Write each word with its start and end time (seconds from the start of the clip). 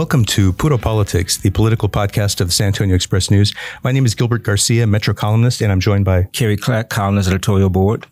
Welcome 0.00 0.24
to 0.24 0.54
Puro 0.54 0.78
Politics, 0.78 1.36
the 1.36 1.50
political 1.50 1.86
podcast 1.86 2.40
of 2.40 2.48
the 2.48 2.52
San 2.54 2.68
Antonio 2.68 2.94
Express 2.94 3.30
News. 3.30 3.52
My 3.84 3.92
name 3.92 4.06
is 4.06 4.14
Gilbert 4.14 4.42
Garcia, 4.42 4.86
Metro 4.86 5.12
columnist, 5.12 5.60
and 5.60 5.70
I'm 5.70 5.78
joined 5.78 6.06
by 6.06 6.22
Kerry 6.32 6.56
Clark, 6.56 6.88
columnist, 6.88 7.28
editorial 7.28 7.68
board. 7.68 8.06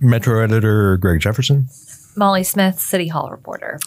Metro 0.00 0.44
editor 0.44 0.98
Greg 0.98 1.18
Jefferson. 1.18 1.66
Molly 2.14 2.44
Smith, 2.44 2.78
City 2.78 3.08
Hall 3.08 3.30
reporter. 3.30 3.80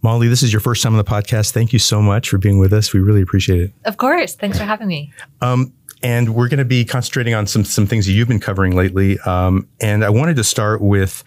Molly, 0.00 0.26
this 0.26 0.42
is 0.42 0.54
your 0.54 0.60
first 0.60 0.82
time 0.82 0.94
on 0.94 0.96
the 0.96 1.04
podcast. 1.04 1.50
Thank 1.50 1.74
you 1.74 1.78
so 1.78 2.00
much 2.00 2.30
for 2.30 2.38
being 2.38 2.58
with 2.58 2.72
us. 2.72 2.94
We 2.94 3.00
really 3.00 3.20
appreciate 3.20 3.60
it. 3.60 3.72
Of 3.84 3.98
course. 3.98 4.34
Thanks 4.34 4.56
for 4.56 4.64
having 4.64 4.88
me. 4.88 5.12
Um, 5.42 5.74
and 6.02 6.34
we're 6.34 6.48
going 6.48 6.60
to 6.60 6.64
be 6.64 6.86
concentrating 6.86 7.34
on 7.34 7.46
some 7.46 7.66
some 7.66 7.86
things 7.86 8.06
that 8.06 8.12
you've 8.12 8.28
been 8.28 8.40
covering 8.40 8.74
lately. 8.74 9.18
Um, 9.20 9.68
and 9.82 10.02
I 10.02 10.08
wanted 10.08 10.36
to 10.36 10.44
start 10.44 10.80
with 10.80 11.22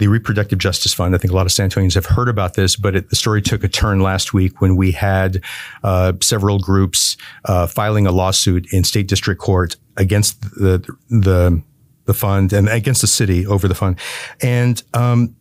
the 0.00 0.08
Reproductive 0.08 0.58
Justice 0.58 0.94
Fund. 0.94 1.14
I 1.14 1.18
think 1.18 1.30
a 1.30 1.36
lot 1.36 1.44
of 1.44 1.52
San 1.52 1.68
Antonians 1.68 1.94
have 1.94 2.06
heard 2.06 2.30
about 2.30 2.54
this, 2.54 2.74
but 2.74 2.96
it, 2.96 3.10
the 3.10 3.16
story 3.16 3.42
took 3.42 3.62
a 3.62 3.68
turn 3.68 4.00
last 4.00 4.32
week 4.32 4.62
when 4.62 4.74
we 4.74 4.92
had 4.92 5.44
uh, 5.84 6.14
several 6.22 6.58
groups 6.58 7.18
uh, 7.44 7.66
filing 7.66 8.06
a 8.06 8.10
lawsuit 8.10 8.72
in 8.72 8.82
state 8.82 9.08
district 9.08 9.42
court 9.42 9.76
against 9.98 10.40
the 10.40 10.82
the 11.10 11.62
the 12.06 12.14
fund 12.14 12.54
and 12.54 12.66
against 12.70 13.02
the 13.02 13.06
city 13.06 13.46
over 13.46 13.68
the 13.68 13.74
fund. 13.74 13.98
And 14.40 14.82
um, 14.94 15.36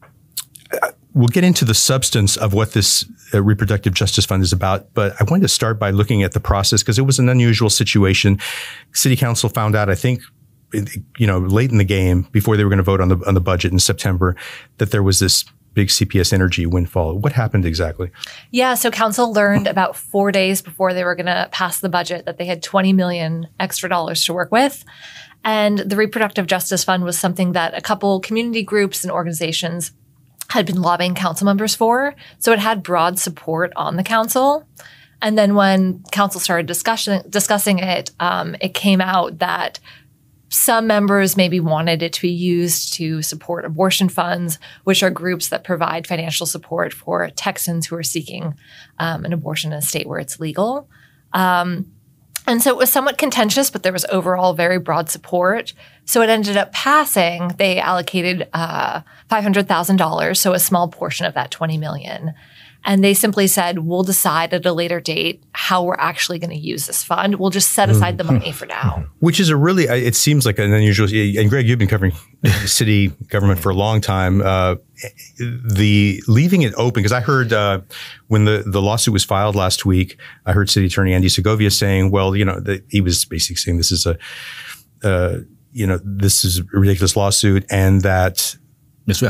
we'll 1.14 1.30
get 1.30 1.46
into 1.46 1.64
the 1.64 1.74
substance 1.74 2.36
of 2.36 2.54
what 2.54 2.74
this 2.74 3.06
uh, 3.34 3.42
reproductive 3.42 3.94
justice 3.94 4.26
fund 4.26 4.44
is 4.44 4.52
about, 4.52 4.94
but 4.94 5.14
I 5.22 5.24
wanted 5.24 5.44
to 5.44 5.48
start 5.48 5.80
by 5.80 5.92
looking 5.92 6.22
at 6.22 6.34
the 6.34 6.42
process 6.42 6.84
because 6.84 7.00
it 7.00 7.04
was 7.04 7.18
an 7.18 7.30
unusual 7.30 7.70
situation. 7.70 8.40
City 8.92 9.16
council 9.16 9.48
found 9.48 9.74
out, 9.74 9.90
I 9.90 9.96
think, 9.96 10.22
you 10.74 11.28
know, 11.28 11.40
late 11.40 11.72
in 11.72 11.78
the 11.78 11.84
game 11.84 12.28
before 12.32 12.58
they 12.58 12.64
were 12.64 12.70
going 12.70 12.78
to 12.78 12.84
vote 12.84 13.02
on 13.02 13.10
the 13.10 13.18
on 13.28 13.34
the 13.34 13.42
budget 13.42 13.72
in 13.72 13.80
September, 13.80 14.36
that 14.78 14.92
there 14.92 15.04
was 15.04 15.20
this 15.20 15.46
big 15.74 15.90
CPS 15.90 16.34
Energy 16.34 16.66
windfall. 16.66 17.18
What 17.18 17.34
happened 17.34 17.66
exactly? 17.66 18.12
Yeah, 18.52 18.74
so 18.74 18.92
council 18.92 19.32
learned 19.32 19.68
about 19.68 19.96
four 19.96 20.32
days 20.32 20.62
before 20.62 20.94
they 20.94 21.04
were 21.04 21.16
going 21.16 21.28
to 21.28 21.48
pass 21.52 21.80
the 21.80 21.90
budget 21.90 22.26
that 22.26 22.38
they 22.38 22.46
had 22.46 22.64
20 22.64 22.94
million 22.94 23.48
extra 23.60 23.88
dollars 23.88 24.26
to 24.26 24.34
work 24.34 24.52
with. 24.52 24.84
And 25.44 25.80
the 25.80 25.96
Reproductive 25.96 26.48
Justice 26.48 26.84
Fund 26.84 27.04
was 27.04 27.18
something 27.18 27.54
that 27.54 27.78
a 27.78 27.82
couple 27.82 28.20
community 28.20 28.64
groups 28.64 29.04
and 29.04 29.12
organizations 29.12 29.92
had 30.50 30.66
been 30.66 30.82
lobbying 30.82 31.16
council 31.16 31.46
members 31.46 31.76
for. 31.76 32.16
So 32.40 32.52
it 32.52 32.60
had 32.60 32.84
broad 32.84 33.20
support 33.20 33.72
on 33.76 33.96
the 33.96 34.04
council. 34.04 34.68
And 35.22 35.38
then 35.38 35.56
when 35.56 36.04
council 36.12 36.40
started 36.40 36.66
discussion, 36.66 37.24
discussing 37.30 37.80
it, 37.80 38.12
um, 38.20 38.56
it 38.62 38.74
came 38.74 39.02
out 39.02 39.40
that 39.40 39.80
some 40.50 40.88
members 40.88 41.38
maybe 41.38 41.60
wanted 41.60 42.02
it 42.02 42.14
to 42.14 42.22
be 42.22 42.32
used 42.32 42.94
to 42.94 43.22
support 43.22 43.66
abortion 43.66 44.10
funds, 44.10 44.58
which 44.84 45.04
are 45.04 45.12
groups 45.12 45.50
that 45.50 45.64
provide 45.64 46.08
financial 46.08 46.46
support 46.46 46.92
for 46.92 47.30
Texans 47.30 47.88
who 47.88 47.96
are 47.96 48.04
seeking 48.04 48.56
um, 48.98 49.26
an 49.26 49.34
abortion 49.34 49.72
in 49.72 49.78
a 49.78 49.82
state 49.82 50.08
where 50.08 50.20
it's 50.20 50.40
legal. 50.40 50.90
Um, 51.34 51.92
and 52.48 52.64
so 52.64 52.72
it 52.72 52.78
was 52.78 52.92
somewhat 52.92 53.20
contentious, 53.20 53.70
but 53.70 53.84
there 53.84 53.94
was 53.94 54.06
overall 54.06 54.54
very 54.54 54.80
broad 54.80 55.10
support. 55.10 55.74
So 56.10 56.24
it 56.24 56.30
ended 56.32 56.58
up 56.58 56.74
passing. 56.74 57.50
They 57.60 57.80
allocated 57.80 58.50
uh, 58.52 59.02
$500,000, 59.30 60.38
so 60.38 60.54
a 60.54 60.60
small 60.60 60.88
portion 60.88 61.28
of 61.28 61.36
that 61.36 61.52
20 61.52 61.78
million. 61.78 62.34
And 62.84 63.04
they 63.04 63.14
simply 63.14 63.46
said, 63.46 63.78
we'll 63.86 64.02
decide 64.02 64.52
at 64.52 64.66
a 64.66 64.74
later 64.74 65.00
date 65.00 65.44
how 65.52 65.84
we're 65.84 66.00
actually 66.00 66.40
going 66.40 66.50
to 66.50 66.58
use 66.58 66.88
this 66.88 67.04
fund. 67.04 67.36
We'll 67.36 67.52
just 67.52 67.74
set 67.74 67.92
aside 67.92 68.18
the 68.18 68.24
money 68.24 68.52
for 68.52 68.66
now. 68.66 69.06
Which 69.20 69.40
is 69.40 69.50
a 69.50 69.56
really, 69.56 69.84
it 69.84 70.16
seems 70.16 70.48
like 70.48 70.58
an 70.58 70.74
unusual, 70.74 71.08
and 71.14 71.48
Greg, 71.48 71.68
you've 71.70 71.78
been 71.78 71.88
covering 71.88 72.14
city 72.66 73.10
government 73.28 73.60
for 73.60 73.70
a 73.70 73.76
long 73.76 74.02
time. 74.02 74.42
Uh, 74.42 74.78
the 75.38 76.24
leaving 76.28 76.64
it 76.64 76.74
open, 76.74 77.04
because 77.04 77.12
I 77.12 77.20
heard 77.20 77.54
uh, 77.54 77.82
when 78.30 78.46
the, 78.46 78.64
the 78.66 78.82
lawsuit 78.82 79.14
was 79.14 79.24
filed 79.24 79.56
last 79.56 79.86
week, 79.86 80.18
I 80.48 80.54
heard 80.54 80.72
City 80.72 80.88
Attorney 80.88 81.14
Andy 81.14 81.30
Segovia 81.30 81.70
saying, 81.70 82.10
well, 82.10 82.36
you 82.36 82.46
know, 82.46 82.60
the, 82.60 82.84
he 82.90 83.00
was 83.00 83.26
basically 83.26 83.58
saying 83.58 83.78
this 83.78 83.92
is 83.92 84.08
a, 84.08 84.18
uh, 85.04 85.42
you 85.72 85.86
know, 85.86 86.00
this 86.04 86.44
is 86.44 86.60
a 86.60 86.64
ridiculous 86.74 87.16
lawsuit 87.16 87.66
and 87.70 88.02
that 88.02 88.56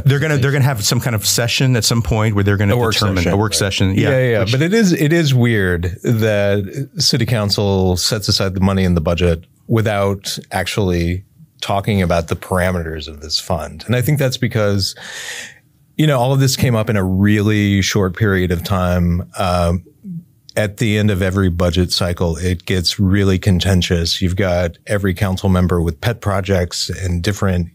they're 0.06 0.20
gonna 0.20 0.38
they're 0.38 0.52
gonna 0.52 0.64
have 0.64 0.84
some 0.84 1.00
kind 1.00 1.16
of 1.16 1.26
session 1.26 1.76
at 1.76 1.86
some 1.86 2.02
point 2.02 2.36
where 2.36 2.44
they're 2.44 2.58
gonna 2.58 2.78
a 2.78 2.92
determine 2.92 3.18
session, 3.18 3.32
a 3.32 3.38
work 3.38 3.52
right. 3.52 3.58
session. 3.58 3.96
Yeah, 3.96 4.10
yeah, 4.10 4.30
yeah. 4.32 4.40
Which, 4.42 4.52
but 4.52 4.62
it 4.62 4.74
is 4.74 4.92
it 4.92 5.14
is 5.14 5.34
weird 5.34 5.84
that 6.04 6.90
city 6.98 7.26
council 7.26 7.96
sets 7.98 8.28
aside 8.28 8.56
the 8.56 8.60
money 8.60 8.84
in 8.84 8.96
the 8.96 9.02
budget 9.02 9.46
without 9.68 10.38
actually 10.52 11.24
talking 11.62 12.02
about 12.02 12.28
the 12.28 12.36
parameters 12.36 13.08
of 13.08 13.22
this 13.22 13.40
fund, 13.40 13.84
and 13.86 13.96
I 13.96 14.02
think 14.02 14.20
that's 14.20 14.38
because 14.38 14.96
you 15.96 16.08
know 16.08 16.20
all 16.20 16.34
of 16.34 16.40
this 16.40 16.56
came 16.56 16.76
up 16.76 16.90
in 16.90 16.98
a 16.98 17.04
really 17.04 17.82
short 17.82 18.18
period 18.18 18.52
of 18.52 18.64
time. 18.64 19.30
Um, 19.38 19.86
at 20.59 20.75
the 20.75 20.97
end 20.97 21.09
of 21.09 21.22
every 21.22 21.47
budget 21.47 21.90
cycle, 21.90 22.36
it 22.36 22.66
gets 22.66 23.00
really 23.00 23.40
contentious. 23.40 24.22
You've 24.22 24.36
got 24.36 24.78
every 24.88 25.14
council 25.14 25.47
member 25.47 25.81
with 25.81 26.02
pet 26.02 26.20
projects 26.20 26.90
and 26.90 27.24
different 27.24 27.70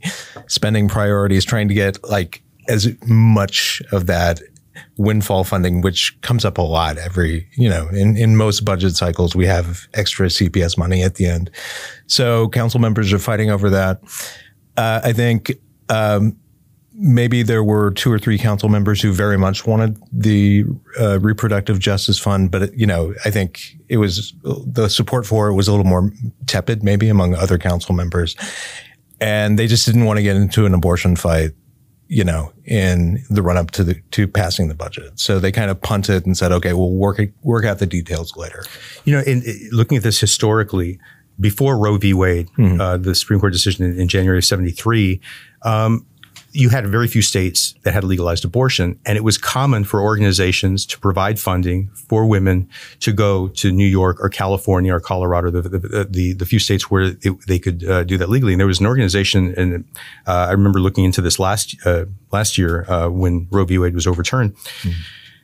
spending 0.49 0.87
priorities 0.87 1.47
trying 1.47 1.69
to 1.69 1.75
get 1.75 2.05
like 2.05 2.43
as 2.69 2.94
much 3.06 3.81
of 3.91 4.06
that 4.06 4.41
windfall 4.99 5.44
funding, 5.44 5.81
which 5.81 6.21
comes 6.21 6.44
up 6.44 6.59
a 6.59 6.62
lot 6.62 6.99
every, 6.99 7.49
you 7.55 7.71
know, 7.71 7.89
in, 7.89 8.19
in 8.19 8.37
most 8.37 8.67
budget 8.67 8.94
cycles, 8.94 9.34
we 9.34 9.47
have 9.47 9.89
extra 9.94 10.27
CPS 10.27 10.77
money 10.77 11.03
at 11.03 11.15
the 11.15 11.25
end. 11.25 11.50
So 12.06 12.50
council 12.50 12.81
members 12.81 13.15
are 13.15 13.19
fighting 13.19 13.50
over 13.50 13.71
that. 13.71 14.03
Uh, 14.77 15.00
I 15.03 15.15
think, 15.15 15.53
um, 15.89 16.37
maybe 16.94 17.43
there 17.43 17.65
were 17.65 17.91
two 17.91 18.10
or 18.10 18.19
three 18.19 18.38
council 18.38 18.69
members 18.69 19.03
who 19.03 19.12
very 19.12 19.37
much 19.37 19.66
wanted 19.66 20.00
the 20.12 20.65
uh, 20.99 21.19
reproductive 21.21 21.78
justice 21.78 22.19
fund, 22.19 22.50
but 22.50 22.77
you 22.78 22.87
know, 22.87 23.15
I 23.25 23.31
think 23.31 23.77
it 23.88 23.97
was 23.97 24.32
the 24.43 24.88
support 24.88 25.27
for 25.27 25.49
it 25.49 25.55
was 25.55 25.69
a 25.69 25.72
little 25.72 25.87
more 25.87 26.12
tepid, 26.47 26.82
maybe 26.82 27.09
among 27.09 27.34
other 27.34 27.59
council 27.59 27.94
members, 27.94 28.37
and 29.21 29.59
they 29.59 29.66
just 29.66 29.87
didn't 29.87 30.05
want 30.05 30.19
to 30.19 30.22
get 30.22 30.37
into 30.37 30.66
an 30.66 30.75
abortion 30.75 31.16
fight. 31.16 31.50
You 32.06 32.22
know, 32.22 32.53
in 32.66 33.25
the 33.31 33.43
run 33.43 33.56
up 33.56 33.71
to 33.72 33.82
the 33.82 33.94
to 34.12 34.28
passing 34.28 34.69
the 34.69 34.75
budget, 34.75 35.19
so 35.19 35.41
they 35.41 35.50
kind 35.50 35.71
of 35.71 35.81
punted 35.81 36.26
and 36.26 36.37
said, 36.37 36.53
"Okay, 36.53 36.75
we'll 36.75 36.93
work 36.93 37.19
work 37.43 37.65
out 37.65 37.78
the 37.78 37.87
details 37.87 38.37
later." 38.37 38.62
You 39.05 39.15
know, 39.15 39.21
in, 39.21 39.43
in 39.43 39.71
looking 39.72 39.97
at 39.97 40.03
this 40.03 40.21
historically, 40.21 41.00
before 41.41 41.78
Roe 41.78 41.97
v. 41.97 42.12
Wade, 42.12 42.50
mm-hmm. 42.59 42.81
uh, 42.81 42.99
the 42.99 43.15
Supreme 43.15 43.41
Court 43.41 43.55
decision 43.55 43.87
in, 43.87 43.99
in 43.99 44.09
January 44.09 44.38
of 44.38 44.44
'73, 44.44 45.19
um, 45.62 46.06
you 46.57 46.69
had 46.69 46.87
very 46.87 47.09
few 47.09 47.21
states 47.21 47.75
that 47.83 47.93
had 47.93 48.05
legalized 48.05 48.45
abortion, 48.45 48.99
and 49.05 49.19
it 49.19 49.25
was 49.25 49.37
common 49.37 49.83
for 49.83 50.01
organizations 50.01 50.87
to 50.87 50.99
provide 51.01 51.41
funding 51.41 51.89
for 51.89 52.25
women 52.27 52.69
to 53.01 53.13
go 53.13 53.49
to 53.49 53.73
New 53.73 53.87
York 53.87 54.19
or 54.21 54.29
California 54.29 54.95
or 54.95 55.01
Colorado, 55.01 55.51
the 55.51 55.63
the, 55.63 56.07
the, 56.09 56.33
the 56.33 56.47
few 56.47 56.61
states 56.61 56.89
where 56.89 57.17
it, 57.23 57.47
they 57.49 57.59
could 57.59 57.85
uh, 57.85 58.05
do 58.05 58.17
that 58.17 58.29
legally. 58.29 58.53
And 58.53 58.61
there 58.61 58.69
was 58.69 58.79
an 58.79 58.87
organization, 58.87 59.53
and 59.57 59.85
uh, 60.29 60.47
I 60.49 60.53
remember 60.53 60.79
looking 60.79 61.05
into 61.05 61.21
this 61.21 61.41
last 61.41 61.77
uh, 61.85 62.05
last 62.31 62.57
year 62.57 62.89
uh, 62.89 63.09
when 63.09 63.49
Roe 63.51 63.65
v. 63.65 63.79
Wade 63.79 63.95
was 63.95 64.07
overturned. 64.07 64.55
Mm-hmm. 64.55 64.91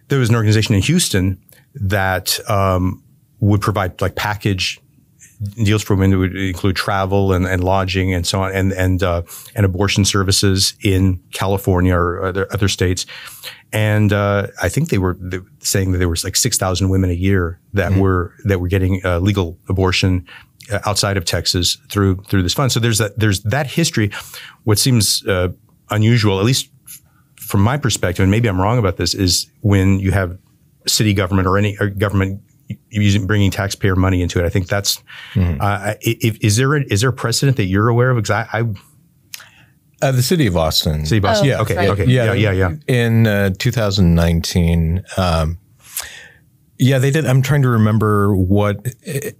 There 0.08 0.20
was 0.20 0.28
an 0.28 0.36
organization 0.36 0.76
in 0.76 0.82
Houston 0.82 1.42
that 1.74 2.38
um, 2.48 3.02
would 3.40 3.60
provide 3.60 4.00
like 4.00 4.14
package 4.14 4.80
deals 5.64 5.82
for 5.82 5.96
women 5.96 6.18
would 6.18 6.36
include 6.36 6.76
travel 6.76 7.32
and, 7.32 7.46
and 7.46 7.64
lodging 7.64 8.12
and 8.12 8.26
so 8.26 8.42
on, 8.42 8.52
and 8.52 8.72
and 8.72 9.02
uh, 9.02 9.22
and 9.54 9.64
abortion 9.64 10.04
services 10.04 10.74
in 10.82 11.20
California 11.32 11.94
or 11.94 12.22
other, 12.24 12.46
other 12.52 12.68
states. 12.68 13.06
And 13.72 14.12
uh, 14.12 14.48
I 14.62 14.68
think 14.68 14.88
they 14.88 14.98
were 14.98 15.16
saying 15.60 15.92
that 15.92 15.98
there 15.98 16.08
was 16.08 16.24
like 16.24 16.36
six 16.36 16.58
thousand 16.58 16.90
women 16.90 17.10
a 17.10 17.14
year 17.14 17.58
that 17.72 17.92
mm-hmm. 17.92 18.00
were 18.00 18.34
that 18.44 18.60
were 18.60 18.68
getting 18.68 19.00
uh, 19.04 19.18
legal 19.18 19.58
abortion 19.68 20.26
uh, 20.72 20.80
outside 20.84 21.16
of 21.16 21.24
Texas 21.24 21.78
through 21.88 22.16
through 22.28 22.42
this 22.42 22.54
fund. 22.54 22.72
So 22.72 22.80
there's 22.80 22.98
that 22.98 23.18
there's 23.18 23.42
that 23.42 23.66
history. 23.66 24.10
What 24.64 24.78
seems 24.78 25.26
uh, 25.26 25.48
unusual, 25.88 26.38
at 26.38 26.44
least 26.44 26.70
from 27.36 27.62
my 27.62 27.78
perspective, 27.78 28.22
and 28.22 28.30
maybe 28.30 28.48
I'm 28.48 28.60
wrong 28.60 28.78
about 28.78 28.96
this, 28.96 29.14
is 29.14 29.50
when 29.60 30.00
you 30.00 30.10
have 30.10 30.38
city 30.86 31.14
government 31.14 31.46
or 31.46 31.56
any 31.56 31.76
or 31.78 31.88
government 31.88 32.42
using 32.90 33.26
bringing 33.26 33.50
taxpayer 33.50 33.96
money 33.96 34.22
into 34.22 34.38
it. 34.38 34.44
I 34.44 34.48
think 34.48 34.68
that's 34.68 35.02
mm-hmm. 35.34 35.60
uh, 35.60 35.94
if, 36.00 36.42
is 36.42 36.56
there 36.56 36.76
a, 36.76 36.84
is 36.84 37.00
there 37.00 37.10
a 37.10 37.12
precedent 37.12 37.56
that 37.56 37.64
you're 37.64 37.88
aware 37.88 38.10
of? 38.10 38.16
Because 38.16 38.30
I, 38.30 38.48
I 38.52 38.64
uh, 40.02 40.12
the 40.12 40.22
city 40.22 40.46
of 40.46 40.56
Austin. 40.56 41.04
City 41.04 41.18
of 41.18 41.24
Austin. 41.26 41.46
Oh, 41.46 41.50
yeah. 41.50 41.60
Okay. 41.60 41.76
Right. 41.76 41.90
Okay. 41.90 42.04
Yeah. 42.06 42.32
Yeah. 42.32 42.52
Yeah. 42.52 42.70
yeah. 42.88 42.94
In 42.94 43.26
uh, 43.26 43.50
2019, 43.58 45.04
um, 45.16 45.58
yeah, 46.78 46.98
they 46.98 47.10
did. 47.10 47.26
I'm 47.26 47.42
trying 47.42 47.62
to 47.62 47.68
remember 47.68 48.34
what 48.34 48.94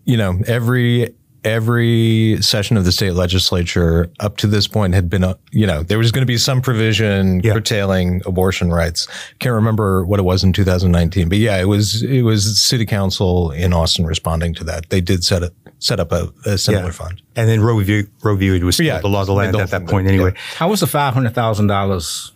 you 0.04 0.18
know. 0.18 0.40
Every 0.46 1.14
every 1.44 2.38
session 2.40 2.76
of 2.76 2.84
the 2.84 2.92
state 2.92 3.12
legislature 3.12 4.10
up 4.20 4.36
to 4.38 4.46
this 4.46 4.66
point 4.66 4.94
had 4.94 5.08
been, 5.08 5.24
uh, 5.24 5.34
you 5.50 5.66
know, 5.66 5.82
there 5.82 5.98
was 5.98 6.12
going 6.12 6.22
to 6.22 6.26
be 6.26 6.36
some 6.36 6.60
provision 6.60 7.40
yeah. 7.40 7.52
curtailing 7.52 8.22
abortion 8.26 8.70
rights. 8.70 9.06
Can't 9.38 9.54
remember 9.54 10.04
what 10.04 10.18
it 10.18 10.24
was 10.24 10.44
in 10.44 10.52
2019, 10.52 11.28
but 11.28 11.38
yeah, 11.38 11.58
it 11.58 11.66
was 11.66 12.02
it 12.02 12.22
was 12.22 12.60
city 12.60 12.86
council 12.86 13.50
in 13.50 13.72
Austin 13.72 14.04
responding 14.04 14.54
to 14.54 14.64
that. 14.64 14.90
They 14.90 15.00
did 15.00 15.24
set 15.24 15.42
up 15.42 15.52
set 15.78 15.98
up 15.98 16.12
a, 16.12 16.32
a 16.44 16.58
similar 16.58 16.86
yeah. 16.86 16.90
fund. 16.90 17.22
And 17.36 17.48
then 17.48 17.62
Roe 17.62 17.80
v. 17.80 18.04
Roe 18.22 18.36
v. 18.36 18.62
was 18.62 18.78
yeah, 18.78 19.00
the 19.00 19.08
law 19.08 19.22
of 19.22 19.26
the 19.26 19.32
land 19.32 19.56
at 19.56 19.70
that 19.70 19.86
point 19.86 20.06
anyway. 20.06 20.34
How 20.56 20.68
was 20.68 20.80
the 20.80 20.86
five 20.86 21.14
hundred 21.14 21.34
thousand 21.34 21.66
dollars 21.68 22.32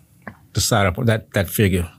decided 0.52 0.98
up 0.98 1.06
that 1.06 1.32
that 1.34 1.48
figure? 1.48 1.90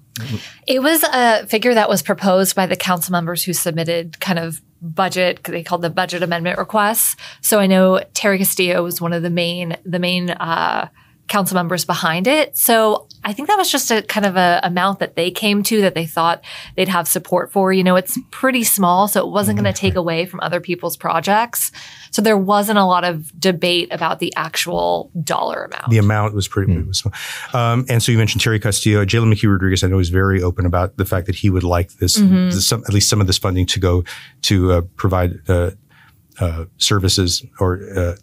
It 0.67 0.81
was 0.81 1.03
a 1.03 1.45
figure 1.47 1.73
that 1.73 1.89
was 1.89 2.01
proposed 2.01 2.55
by 2.55 2.65
the 2.65 2.75
council 2.75 3.11
members 3.11 3.43
who 3.43 3.53
submitted 3.53 4.19
kind 4.19 4.39
of 4.39 4.61
budget, 4.81 5.43
they 5.43 5.63
called 5.63 5.81
the 5.81 5.89
budget 5.89 6.23
amendment 6.23 6.57
requests. 6.57 7.15
So 7.41 7.59
I 7.59 7.67
know 7.67 8.01
Teri 8.13 8.37
Castillo 8.37 8.83
was 8.83 9.01
one 9.01 9.13
of 9.13 9.23
the 9.23 9.29
main, 9.29 9.77
the 9.85 9.99
main, 9.99 10.29
uh, 10.29 10.89
council 11.27 11.55
members 11.55 11.85
behind 11.85 12.27
it. 12.27 12.55
So 12.57 13.07
I 13.23 13.33
think 13.33 13.47
that 13.47 13.57
was 13.57 13.71
just 13.71 13.89
a 13.89 14.03
kind 14.03 14.25
of 14.25 14.35
a 14.35 14.59
amount 14.63 14.99
that 14.99 15.15
they 15.15 15.31
came 15.31 15.63
to 15.63 15.81
that 15.81 15.95
they 15.95 16.05
thought 16.05 16.43
they'd 16.75 16.87
have 16.87 17.07
support 17.07 17.51
for. 17.51 17.73
You 17.73 17.83
know, 17.83 17.95
it's 17.95 18.17
pretty 18.29 18.63
small, 18.63 19.07
so 19.07 19.25
it 19.25 19.31
wasn't 19.31 19.57
going 19.57 19.71
to 19.71 19.77
take 19.77 19.95
away 19.95 20.25
from 20.27 20.39
other 20.41 20.59
people's 20.59 20.95
projects. 20.95 21.71
So 22.11 22.21
there 22.21 22.37
wasn't 22.37 22.77
a 22.77 22.85
lot 22.85 23.03
of 23.03 23.37
debate 23.39 23.87
about 23.91 24.19
the 24.19 24.31
actual 24.35 25.11
dollar 25.23 25.63
amount. 25.63 25.89
The 25.89 25.97
amount 25.97 26.35
was 26.35 26.47
pretty 26.47 26.77
was 26.83 26.99
small. 26.99 27.13
Um, 27.53 27.85
and 27.89 28.03
so 28.03 28.11
you 28.11 28.17
mentioned 28.17 28.43
Teri 28.43 28.61
Castillo. 28.61 29.03
Jalen 29.03 29.33
McKee 29.33 29.51
Rodriguez, 29.51 29.83
I 29.83 29.87
know, 29.87 29.99
is 29.99 30.09
very 30.09 30.41
open 30.43 30.65
about 30.65 30.97
the 30.97 31.05
fact 31.05 31.25
that 31.25 31.35
he 31.35 31.49
would 31.49 31.63
like 31.63 31.93
this, 31.93 32.15
this 32.15 32.67
some, 32.67 32.83
at 32.87 32.93
least 32.93 33.09
some 33.09 33.19
of 33.19 33.27
this 33.27 33.37
funding 33.37 33.65
to 33.65 33.79
go 33.79 34.03
to 34.43 34.71
uh, 34.71 34.81
provide 34.95 35.39
uh, 35.49 35.71
uh, 36.39 36.65
services 36.77 37.43
or 37.59 37.81
uh, 37.97 38.15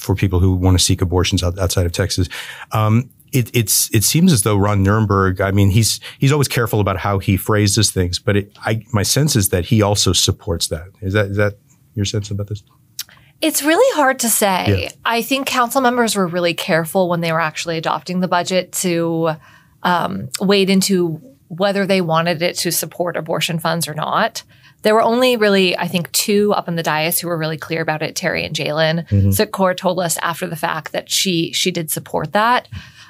for 0.00 0.14
people 0.14 0.40
who 0.40 0.54
want 0.54 0.78
to 0.78 0.84
seek 0.84 1.02
abortions 1.02 1.42
outside 1.42 1.86
of 1.86 1.92
Texas. 1.92 2.28
Um, 2.72 3.10
it, 3.32 3.54
it's 3.54 3.94
it 3.94 4.02
seems 4.02 4.32
as 4.32 4.42
though 4.42 4.56
Ron 4.56 4.84
Nirenberg. 4.84 5.40
I 5.40 5.52
mean, 5.52 5.70
he's 5.70 6.00
he's 6.18 6.32
always 6.32 6.48
careful 6.48 6.80
about 6.80 6.96
how 6.96 7.18
he 7.18 7.36
phrases 7.36 7.90
things, 7.90 8.18
but 8.18 8.36
it, 8.36 8.52
I, 8.64 8.84
my 8.92 9.04
sense 9.04 9.36
is 9.36 9.50
that 9.50 9.66
he 9.66 9.82
also 9.82 10.12
supports 10.12 10.68
that. 10.68 10.88
Is 11.00 11.12
that 11.12 11.26
is 11.26 11.36
that 11.36 11.54
your 11.94 12.04
sense 12.04 12.30
about 12.30 12.48
this? 12.48 12.62
It's 13.40 13.62
really 13.62 13.96
hard 13.96 14.18
to 14.20 14.28
say. 14.28 14.82
Yeah. 14.82 14.90
I 15.04 15.22
think 15.22 15.46
council 15.46 15.80
members 15.80 16.14
were 16.14 16.26
really 16.26 16.54
careful 16.54 17.08
when 17.08 17.20
they 17.20 17.32
were 17.32 17.40
actually 17.40 17.78
adopting 17.78 18.20
the 18.20 18.28
budget 18.28 18.72
to 18.72 19.36
um, 19.82 20.28
wade 20.40 20.68
into 20.68 21.22
whether 21.48 21.86
they 21.86 22.00
wanted 22.00 22.42
it 22.42 22.56
to 22.58 22.70
support 22.70 23.16
abortion 23.16 23.58
funds 23.58 23.88
or 23.88 23.94
not. 23.94 24.42
There 24.82 24.94
were 24.94 25.02
only 25.02 25.36
really, 25.36 25.76
I 25.76 25.88
think, 25.88 26.10
two 26.12 26.52
up 26.54 26.68
in 26.68 26.76
the 26.76 26.82
dais 26.82 27.20
who 27.20 27.28
were 27.28 27.36
really 27.36 27.58
clear 27.58 27.82
about 27.82 28.02
it, 28.02 28.14
Teri 28.14 28.46
and 28.46 28.56
Jalen. 28.56 29.06
Sukh 29.32 29.50
Kaur 29.50 29.76
told 29.76 30.00
us 30.00 30.16
after 30.18 30.46
the 30.46 30.56
fact 30.56 30.92
that 30.92 31.10
she 31.10 31.52
she 31.52 31.70
did 31.70 31.90
support 31.90 32.32
that. 32.32 32.68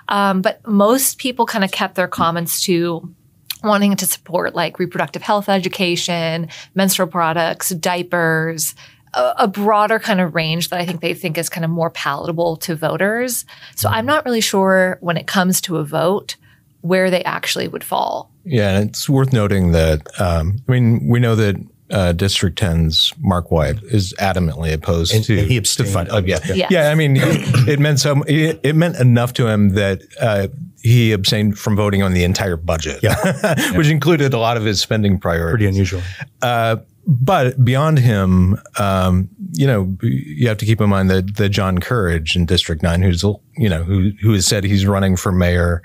Um, 0.08 0.42
but 0.42 0.66
most 0.66 1.18
people 1.18 1.46
kind 1.46 1.62
of 1.64 1.70
kept 1.70 1.94
their 1.94 2.08
comments 2.08 2.64
to 2.64 3.14
wanting 3.62 3.94
to 3.96 4.06
support 4.06 4.54
like 4.54 4.78
reproductive 4.78 5.22
health 5.22 5.48
education, 5.48 6.48
menstrual 6.74 7.08
products, 7.08 7.70
diapers, 7.70 8.74
a, 9.14 9.34
a 9.38 9.48
broader 9.48 9.98
kind 9.98 10.20
of 10.20 10.34
range 10.34 10.70
that 10.70 10.80
I 10.80 10.86
think 10.86 11.00
they 11.00 11.14
think 11.14 11.38
is 11.38 11.48
kind 11.48 11.64
of 11.64 11.70
more 11.70 11.90
palatable 11.90 12.56
to 12.58 12.74
voters. 12.74 13.44
So 13.76 13.88
I'm 13.88 14.06
not 14.06 14.24
really 14.24 14.40
sure 14.40 14.98
when 15.00 15.16
it 15.16 15.26
comes 15.26 15.60
to 15.62 15.76
a 15.76 15.84
vote 15.84 16.36
where 16.80 17.10
they 17.10 17.22
actually 17.24 17.68
would 17.68 17.84
fall. 17.84 18.29
Yeah, 18.44 18.78
and 18.78 18.88
it's 18.90 19.08
worth 19.08 19.32
noting 19.32 19.72
that 19.72 20.02
um, 20.20 20.58
I 20.68 20.72
mean 20.72 21.06
we 21.08 21.20
know 21.20 21.34
that 21.36 21.56
uh, 21.90 22.12
District 22.12 22.56
10's 22.56 23.12
Marc 23.18 23.50
Whyte 23.50 23.82
is 23.82 24.14
adamantly 24.20 24.72
opposed 24.72 25.12
And- 25.14 25.24
to 25.24 25.38
and 25.40 25.48
he 25.48 25.60
to 25.60 25.84
fund. 25.84 26.08
Oh, 26.12 26.18
yeah. 26.18 26.38
Yeah. 26.46 26.68
yeah, 26.70 26.90
I 26.90 26.94
mean 26.94 27.16
it, 27.16 27.68
it 27.68 27.80
meant 27.80 27.98
so 28.00 28.22
it, 28.28 28.60
it 28.62 28.74
meant 28.76 28.96
enough 28.96 29.32
to 29.34 29.48
him 29.48 29.70
that 29.70 30.02
uh, 30.20 30.48
he 30.82 31.12
abstained 31.12 31.58
from 31.58 31.76
voting 31.76 32.02
on 32.02 32.12
the 32.14 32.24
entire 32.24 32.56
budget, 32.56 33.02
which 33.74 33.88
included 33.88 34.32
a 34.32 34.38
lot 34.38 34.56
of 34.56 34.64
his 34.64 34.80
spending 34.80 35.18
priorities. 35.18 35.52
Pretty 35.56 35.66
unusual. 35.66 36.00
Uh, 36.40 36.76
but 37.06 37.62
beyond 37.64 37.98
him, 37.98 38.56
um, 38.78 39.28
you 39.52 39.66
know, 39.66 39.96
you 40.02 40.46
have 40.48 40.58
to 40.58 40.64
keep 40.66 40.80
in 40.80 40.88
mind 40.88 41.10
that 41.10 41.36
that 41.36 41.48
John 41.48 41.78
Courage 41.78 42.36
in 42.36 42.46
District 42.46 42.82
Nine, 42.84 43.02
who's 43.02 43.24
you 43.56 43.68
know 43.68 43.82
who 43.82 44.12
who 44.22 44.32
has 44.32 44.46
said 44.46 44.62
he's 44.64 44.86
running 44.86 45.16
for 45.16 45.32
mayor 45.32 45.82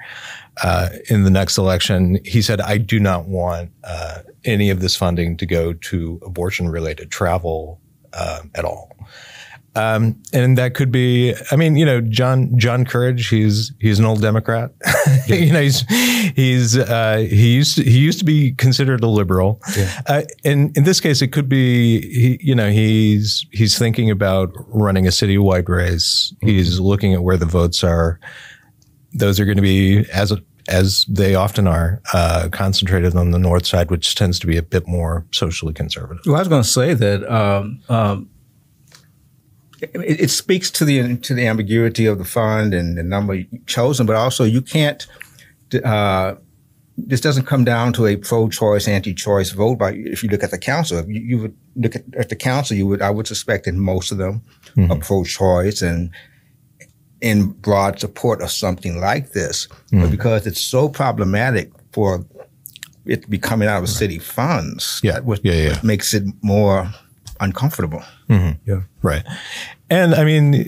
uh, 0.64 0.90
in 1.10 1.24
the 1.24 1.30
next 1.30 1.58
election, 1.58 2.20
he 2.26 2.42
said, 2.42 2.62
"I 2.62 2.78
do 2.78 3.00
not 3.00 3.28
want 3.28 3.72
uh, 3.84 4.20
any 4.44 4.70
of 4.70 4.80
this 4.80 4.96
funding 4.96 5.38
to 5.38 5.46
go 5.46 5.74
to 5.74 6.20
abortion-related 6.24 7.12
travel 7.12 7.82
uh, 8.14 8.42
at 8.56 8.66
all." 8.66 8.96
Um, 9.76 10.22
and 10.32 10.58
that 10.58 10.74
could 10.74 10.90
be, 10.90 11.36
I 11.52 11.58
mean, 11.58 11.76
you 11.76 11.86
know, 11.86 12.00
John 12.00 12.58
John 12.58 12.86
Courage, 12.86 13.28
he's 13.28 13.74
he's 13.80 14.00
an 14.00 14.06
old 14.06 14.22
Democrat. 14.22 14.72
you 15.28 15.52
know, 15.52 15.62
he's 15.62 15.82
he's 16.34 16.78
uh, 16.78 17.18
he 17.30 17.56
used 17.56 17.76
to, 17.76 17.84
he 17.84 18.00
used 18.00 18.20
to 18.20 18.26
be 18.26 18.54
considered 18.54 19.04
a 19.04 19.08
liberal. 19.08 19.62
Uh, 20.08 20.22
and 20.46 20.76
in 20.78 20.86
this 20.86 21.02
case, 21.02 21.22
it 21.22 21.34
could 21.34 21.50
be, 21.50 22.02
he, 22.02 22.40
you 22.42 22.56
know, 22.56 22.70
he's 22.70 23.46
he's 23.52 23.78
thinking 23.78 24.10
about 24.10 24.54
running 24.68 25.08
a 25.08 25.12
citywide 25.12 25.68
race. 25.68 26.34
He's 26.42 26.80
looking 26.80 27.14
at 27.14 27.22
where 27.22 27.38
the 27.38 27.46
votes 27.46 27.84
are. 27.84 28.20
Those 29.18 29.40
are 29.40 29.46
going 29.46 29.58
to 29.58 29.64
be 29.64 30.06
as 30.12 30.34
as 30.68 31.06
they 31.08 31.36
often 31.36 31.68
are 31.68 32.02
uh, 32.14 32.50
concentrated 32.52 33.16
on 33.16 33.32
the 33.32 33.40
north 33.40 33.66
side, 33.68 33.92
which 33.92 34.16
tends 34.16 34.40
to 34.40 34.48
be 34.48 34.58
a 34.58 34.64
bit 34.64 34.88
more 34.88 35.26
socially 35.32 35.74
conservative. 35.74 36.24
Well, 36.26 36.36
I 36.36 36.40
was 36.40 36.48
going 36.48 36.64
to 36.64 36.68
say 36.68 36.94
that 36.96 37.32
um, 37.32 37.82
um, 37.88 38.30
it, 39.82 40.22
it 40.22 40.30
speaks 40.30 40.72
to 40.72 40.86
the 40.86 41.18
to 41.18 41.34
the 41.34 41.48
ambiguity 41.48 42.06
of 42.08 42.18
the 42.18 42.26
fund 42.26 42.74
and 42.74 42.98
the 42.98 43.04
number 43.04 43.44
chosen, 43.68 44.06
but 44.06 44.16
also 44.16 44.44
you 44.44 44.62
can't. 44.62 45.06
Uh, 45.84 46.36
this 46.98 47.20
doesn't 47.20 47.46
come 47.46 47.66
down 47.66 47.92
to 47.92 48.06
a 48.06 48.16
pro-choice, 48.16 48.88
anti-choice 48.88 49.52
vote. 49.52 49.78
By 49.78 49.92
if 49.92 50.24
you 50.24 50.30
look 50.30 50.44
at 50.44 50.52
the 50.52 50.58
council, 50.58 51.04
you, 51.08 51.22
you 51.22 51.38
would 51.40 51.58
look 51.76 51.96
at, 51.96 52.04
at 52.18 52.30
the 52.30 52.38
council. 52.38 52.78
You 52.78 52.88
would, 52.88 53.02
I 53.02 53.10
would 53.10 53.28
suspect, 53.28 53.66
that 53.66 53.76
most 53.76 54.12
of 54.12 54.18
them 54.18 54.42
are 54.90 54.98
pro-choice 54.98 55.82
and 55.82 56.10
in 57.22 57.50
broad 57.62 58.00
support 58.00 58.42
of 58.42 58.52
something 58.52 59.00
like 59.00 59.32
this. 59.32 59.68
But 59.92 60.12
because 60.12 60.46
it's 60.48 60.62
so 60.62 60.90
problematic 60.90 61.72
for 61.92 62.26
it 63.06 63.22
to 63.24 63.30
be 63.30 63.38
coming 63.38 63.68
out 63.68 63.84
of 63.84 63.90
city 63.90 64.20
funds, 64.20 65.00
Yeah. 65.04 65.14
that 65.14 65.26
what 65.26 65.40
Yeah, 65.44 65.54
yeah. 65.54 65.80
makes 65.84 66.14
it 66.14 66.24
more 66.42 66.92
uncomfortable. 67.40 68.04
Yeah. 68.30 68.82
Right. 69.02 69.24
And 69.90 70.16
I 70.16 70.24
mean, 70.24 70.66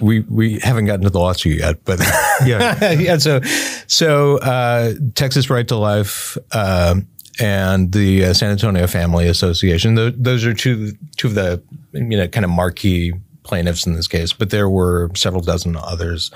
we 0.00 0.20
we 0.28 0.58
haven't 0.60 0.84
gotten 0.86 1.02
to 1.04 1.10
the 1.10 1.18
lawsuit 1.18 1.58
yet, 1.60 1.84
but 1.84 2.00
Yeah. 2.46 2.90
yeah. 2.92 3.18
So 3.18 3.40
so 3.86 4.38
uh, 4.38 4.94
Texas 5.14 5.48
Right 5.48 5.66
to 5.68 5.76
Life 5.76 6.36
um, 6.52 7.06
and 7.40 7.92
the 7.92 8.26
uh, 8.26 8.32
San 8.34 8.50
Antonio 8.50 8.86
Family 8.86 9.28
Association. 9.28 9.94
Those, 9.94 10.12
those 10.16 10.44
are 10.44 10.54
two 10.54 10.92
two 11.16 11.28
of 11.28 11.34
the 11.34 11.62
you 11.92 12.16
know 12.16 12.28
kind 12.28 12.44
of 12.44 12.50
marquee 12.50 13.12
plaintiffs 13.46 13.86
in 13.86 13.94
this 13.94 14.08
case, 14.08 14.32
but 14.32 14.50
there 14.50 14.68
were 14.68 15.10
several 15.14 15.42
dozen 15.42 15.76
others. 15.76 16.30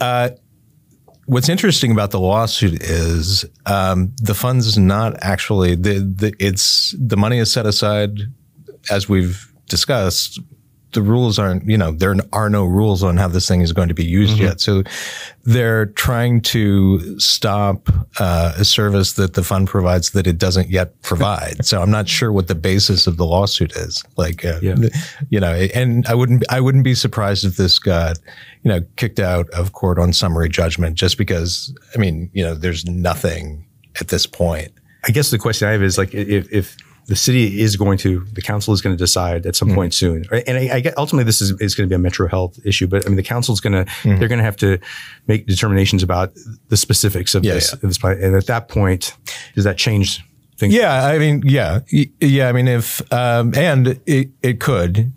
Uh, 0.00 0.30
what's 1.26 1.48
interesting 1.48 1.92
about 1.92 2.10
the 2.10 2.20
lawsuit 2.20 2.82
is 2.82 3.44
um, 3.66 4.12
the 4.22 4.34
funds 4.34 4.78
not 4.78 5.16
actually 5.22 5.74
the, 5.74 5.98
the 6.00 6.32
it's 6.38 6.94
the 6.98 7.16
money 7.16 7.38
is 7.38 7.52
set 7.52 7.66
aside 7.66 8.18
as 8.90 9.08
we've 9.08 9.52
discussed, 9.66 10.40
the 10.92 11.02
rules 11.02 11.38
aren't, 11.38 11.66
you 11.66 11.76
know, 11.76 11.92
there 11.92 12.14
are 12.32 12.48
no 12.48 12.64
rules 12.64 13.02
on 13.02 13.16
how 13.18 13.28
this 13.28 13.46
thing 13.46 13.60
is 13.60 13.72
going 13.72 13.88
to 13.88 13.94
be 13.94 14.04
used 14.04 14.38
yet. 14.38 14.60
So 14.60 14.82
they're 15.44 15.86
trying 15.86 16.40
to 16.42 17.18
stop 17.20 17.88
uh, 18.18 18.54
a 18.56 18.64
service 18.64 19.12
that 19.14 19.34
the 19.34 19.42
fund 19.42 19.68
provides 19.68 20.10
that 20.10 20.26
it 20.26 20.38
doesn't 20.38 20.70
yet 20.70 21.00
provide. 21.02 21.64
so 21.64 21.82
I'm 21.82 21.90
not 21.90 22.08
sure 22.08 22.32
what 22.32 22.48
the 22.48 22.54
basis 22.54 23.06
of 23.06 23.18
the 23.18 23.26
lawsuit 23.26 23.72
is. 23.76 24.02
Like, 24.16 24.44
uh, 24.44 24.60
Yeah. 24.62 24.76
you 25.28 25.40
know, 25.40 25.52
and 25.74 26.06
I 26.06 26.14
wouldn't, 26.14 26.44
I 26.50 26.60
wouldn't 26.60 26.84
be 26.84 26.94
surprised 26.94 27.44
if 27.44 27.56
this 27.56 27.78
got, 27.78 28.18
you 28.62 28.70
know, 28.70 28.80
kicked 28.96 29.20
out 29.20 29.48
of 29.50 29.72
court 29.72 29.98
on 29.98 30.12
summary 30.12 30.48
judgment 30.48 30.96
just 30.96 31.18
because, 31.18 31.74
I 31.94 31.98
mean, 31.98 32.30
you 32.32 32.42
know, 32.42 32.54
there's 32.54 32.86
nothing 32.86 33.66
at 34.00 34.08
this 34.08 34.26
point. 34.26 34.72
I 35.04 35.10
guess 35.10 35.30
the 35.30 35.38
question 35.38 35.68
I 35.68 35.72
have 35.72 35.82
is 35.82 35.96
like 35.98 36.14
if, 36.14 36.50
if 36.52 36.76
the 37.08 37.16
city 37.16 37.60
is 37.60 37.74
going 37.76 37.96
to, 37.98 38.20
the 38.34 38.42
council 38.42 38.74
is 38.74 38.82
going 38.82 38.94
to 38.94 38.98
decide 38.98 39.46
at 39.46 39.56
some 39.56 39.70
mm. 39.70 39.74
point 39.74 39.94
soon, 39.94 40.26
and 40.30 40.58
I, 40.58 40.76
I 40.76 40.80
get 40.80 40.96
ultimately 40.98 41.24
this 41.24 41.40
is, 41.40 41.58
is 41.60 41.74
going 41.74 41.88
to 41.88 41.90
be 41.90 41.94
a 41.94 41.98
metro 41.98 42.28
health 42.28 42.58
issue, 42.64 42.86
but 42.86 43.04
I 43.06 43.08
mean 43.08 43.16
the 43.16 43.22
council 43.22 43.54
is 43.54 43.60
going 43.60 43.72
to 43.72 43.90
mm-hmm. 43.90 44.18
they're 44.18 44.28
going 44.28 44.38
to 44.38 44.44
have 44.44 44.58
to 44.58 44.78
make 45.26 45.46
determinations 45.46 46.02
about 46.02 46.32
the 46.68 46.76
specifics 46.76 47.34
of 47.34 47.44
Yeah, 47.44 47.54
this, 47.54 47.72
yeah. 47.72 47.78
this, 47.82 47.98
plan. 47.98 48.22
and 48.22 48.36
at 48.36 48.46
that 48.46 48.68
point, 48.68 49.16
does 49.54 49.64
that 49.64 49.78
change 49.78 50.22
things? 50.58 50.74
Yeah, 50.74 51.06
I 51.06 51.18
mean, 51.18 51.42
yeah, 51.46 51.80
yeah. 52.20 52.48
I 52.48 52.52
mean, 52.52 52.68
if 52.68 53.00
um, 53.10 53.54
and 53.56 53.98
it 54.04 54.28
it 54.42 54.60
could, 54.60 55.10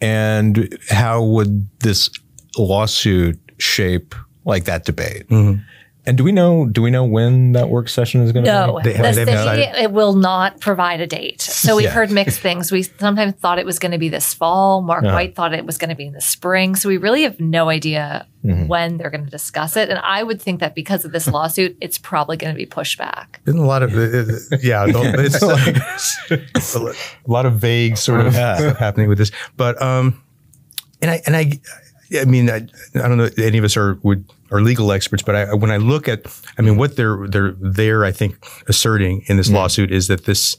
and 0.00 0.78
how 0.88 1.22
would 1.22 1.68
this 1.80 2.08
lawsuit 2.56 3.38
shape 3.58 4.14
like 4.46 4.64
that 4.64 4.86
debate? 4.86 5.28
Mm-hmm. 5.28 5.60
And 6.06 6.18
do 6.18 6.24
we 6.24 6.32
know? 6.32 6.66
Do 6.66 6.82
we 6.82 6.90
know 6.90 7.04
when 7.04 7.52
that 7.52 7.70
work 7.70 7.88
session 7.88 8.20
is 8.22 8.30
going 8.32 8.44
to 8.44 8.50
No, 8.52 8.76
be? 8.82 8.90
They- 8.90 8.92
the 8.92 9.04
have- 9.04 9.14
city 9.14 9.24
they've 9.24 9.34
decided- 9.38 9.74
it 9.82 9.90
will 9.90 10.12
not 10.14 10.60
provide 10.60 11.00
a 11.00 11.06
date. 11.06 11.40
So 11.40 11.76
we've 11.76 11.84
Yeah. 11.84 11.90
heard 11.92 12.10
mixed 12.10 12.40
things. 12.40 12.70
We 12.70 12.82
sometimes 12.82 13.34
thought 13.36 13.58
it 13.58 13.64
was 13.64 13.78
going 13.78 13.92
to 13.92 13.98
be 13.98 14.10
this 14.10 14.34
fall. 14.34 14.82
Marc 14.82 15.04
Yeah. 15.04 15.14
Whyte 15.14 15.34
thought 15.34 15.54
it 15.54 15.64
was 15.64 15.78
going 15.78 15.88
to 15.90 15.94
be 15.96 16.04
in 16.06 16.12
the 16.12 16.20
spring. 16.20 16.76
So 16.76 16.88
we 16.90 16.98
really 16.98 17.22
have 17.22 17.40
no 17.40 17.70
idea 17.70 18.26
Mm-hmm. 18.44 18.66
when 18.66 18.98
they're 18.98 19.08
going 19.08 19.24
to 19.24 19.30
discuss 19.30 19.74
it. 19.78 19.88
And 19.88 19.98
I 20.00 20.22
would 20.22 20.42
think 20.42 20.60
that 20.60 20.74
because 20.74 21.06
of 21.06 21.12
this 21.12 21.26
lawsuit, 21.26 21.78
it's 21.80 21.96
probably 21.96 22.36
going 22.36 22.52
to 22.52 22.58
be 22.58 22.66
pushed 22.66 22.98
back. 22.98 23.40
Isn't 23.46 23.58
a 23.58 23.64
lot 23.64 23.82
of 23.82 23.94
uh, 23.96 24.00
uh, 24.02 24.58
yeah, 24.62 24.84
it's 24.88 25.40
like 25.40 25.76
a 26.30 26.92
lot 27.26 27.46
of 27.46 27.54
vague 27.54 27.96
sort 27.96 28.26
of 28.26 28.34
Yeah. 28.34 28.56
stuff 28.58 28.76
happening 28.76 29.08
with 29.08 29.16
this, 29.16 29.30
but 29.56 29.80
um, 29.80 30.20
and 31.00 31.10
I 31.10 31.22
and 31.26 31.34
I, 31.34 31.52
I 32.20 32.26
mean, 32.26 32.50
I, 32.50 32.56
I 32.96 33.08
don't 33.08 33.16
know. 33.16 33.30
Any 33.38 33.56
of 33.56 33.64
us 33.64 33.78
are 33.78 33.98
would 34.02 34.26
are 34.54 34.62
legal 34.62 34.92
experts, 34.92 35.22
but 35.22 35.34
I, 35.34 35.54
when 35.54 35.70
I 35.70 35.78
look 35.78 36.08
at, 36.08 36.20
I 36.58 36.62
mean, 36.62 36.76
what 36.76 36.96
they're 36.96 37.26
they're 37.28 37.54
they're 37.60 38.04
I 38.04 38.12
think 38.12 38.32
asserting 38.68 39.22
in 39.26 39.36
this 39.36 39.50
lawsuit 39.50 39.90
is 39.90 40.06
that 40.08 40.24
this, 40.24 40.56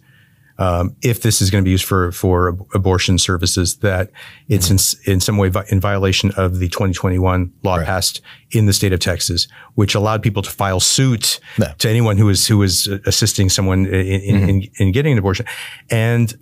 um, 0.58 0.96
if 1.02 1.22
this 1.22 1.42
is 1.42 1.50
going 1.50 1.64
to 1.64 1.66
be 1.66 1.72
used 1.72 1.86
for 1.86 2.12
for 2.12 2.50
ab- 2.50 2.66
abortion 2.74 3.18
services, 3.18 3.78
that 3.78 4.10
it's 4.48 4.70
in 4.70 4.76
s- 4.76 4.96
in 5.06 5.20
some 5.20 5.38
way 5.38 5.50
vi- 5.50 5.66
in 5.70 5.80
violation 5.82 6.32
of 6.38 6.60
the 6.60 6.68
2021 6.70 7.52
law 7.64 7.78
passed 7.84 8.22
in 8.52 8.66
the 8.66 8.74
state 8.74 8.94
of 8.94 9.00
Texas, 9.00 9.48
which 9.76 9.96
allowed 9.96 10.22
people 10.24 10.42
to 10.44 10.50
file 10.50 10.80
suit 10.80 11.40
No. 11.58 11.68
to 11.80 11.90
anyone 11.90 12.18
who 12.18 12.26
was 12.28 12.48
who 12.48 12.58
was 12.58 12.88
assisting 13.06 13.50
someone 13.50 13.86
in 13.86 13.94
in, 14.22 14.50
in, 14.50 14.68
in 14.80 14.92
getting 14.92 15.14
an 15.14 15.18
abortion, 15.20 15.46
and 15.90 16.36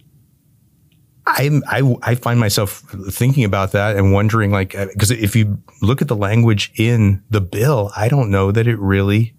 I'm, 1.26 1.64
I, 1.68 1.96
I 2.02 2.16
find 2.16 2.40
myself 2.40 2.84
thinking 3.10 3.46
about 3.46 3.72
that 3.72 3.96
and 3.96 4.12
wondering, 4.12 4.52
like, 4.52 4.76
uh, 4.76 4.88
because 4.88 5.10
if 5.12 5.36
you 5.36 5.62
look 5.82 6.02
at 6.02 6.08
the 6.08 6.16
language 6.16 6.72
in 6.76 7.24
the 7.30 7.40
bill, 7.40 7.92
I 7.96 8.10
don't 8.10 8.30
know 8.30 8.52
that 8.52 8.68
it 8.68 8.78
really 8.80 9.34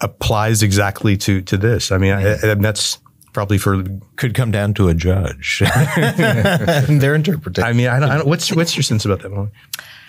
applies 0.00 0.62
exactly 0.62 1.16
to 1.16 1.40
to 1.42 1.56
this. 1.56 1.92
I 1.92 1.98
mean, 1.98 2.12
I, 2.12 2.22
and 2.42 2.64
that's 2.64 2.98
probably 3.32 3.58
for. 3.58 3.84
Could 4.16 4.34
come 4.34 4.50
down 4.50 4.74
to 4.74 4.88
a 4.88 4.94
judge 4.94 5.62
and 5.64 7.00
their 7.00 7.14
interpretation. 7.14 7.68
I 7.68 7.72
mean, 7.72 7.88
I 7.88 8.00
don't. 8.00 8.10
I 8.10 8.16
don't 8.16 8.26
what's 8.26 8.54
what's 8.54 8.76
your 8.76 8.82
sense 8.82 9.04
about 9.04 9.20
that, 9.22 9.30
Molly? 9.30 9.50